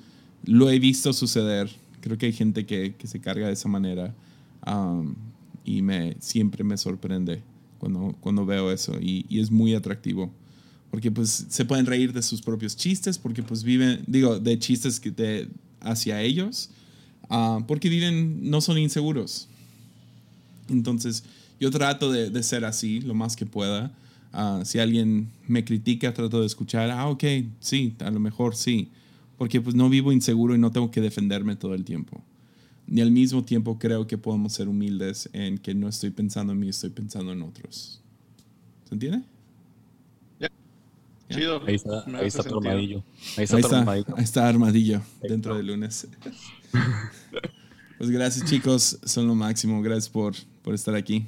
[0.44, 1.70] Lo he visto suceder.
[2.00, 4.14] Creo que hay gente que, que se carga de esa manera.
[4.66, 5.14] um,
[5.64, 7.42] y me, siempre me sorprende
[7.78, 8.96] cuando, cuando veo eso.
[9.00, 10.30] Y, y es muy atractivo.
[10.90, 15.00] Porque pues se pueden reír de sus propios chistes, porque pues viven, digo, de chistes
[15.00, 15.48] que te,
[15.80, 16.70] hacia ellos,
[17.28, 19.48] ah, porque viven, no son inseguros.
[20.68, 21.24] Entonces,
[21.58, 23.92] yo trato de, de ser así lo más que pueda.
[24.38, 27.24] Ah, si alguien me critica, trato de escuchar, ah, ok,
[27.58, 28.90] sí, a lo mejor sí.
[29.38, 32.22] Porque pues no vivo inseguro y no tengo que defenderme todo el tiempo.
[32.86, 36.60] Y al mismo tiempo creo que podemos ser humildes en que no estoy pensando en
[36.60, 38.02] mí, estoy pensando en otros.
[38.88, 39.22] ¿Se entiende?
[40.38, 40.50] Ya.
[41.30, 41.62] Chido.
[41.66, 43.02] Ahí está, ahí está tu armadillo.
[43.38, 44.14] Ahí está Ahí está, armadillo.
[44.16, 45.56] ahí está Armadillo Ahí dentro está.
[45.56, 46.08] del lunes.
[47.98, 49.80] Pues gracias chicos, son lo máximo.
[49.80, 51.24] Gracias por, por estar aquí.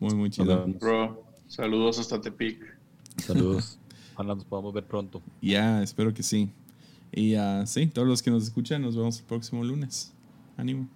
[0.00, 0.66] Muy, muy chido.
[0.80, 1.23] Bro,
[1.54, 2.58] saludos hasta Tepic.
[3.18, 3.78] Saludos.
[4.14, 5.22] Ojalá nos podamos ver pronto.
[5.40, 6.50] Ya, espero que sí.
[7.12, 10.12] Y ah, sí, todos los que nos escuchan, nos vemos el próximo lunes.
[10.56, 10.88] Ánimo.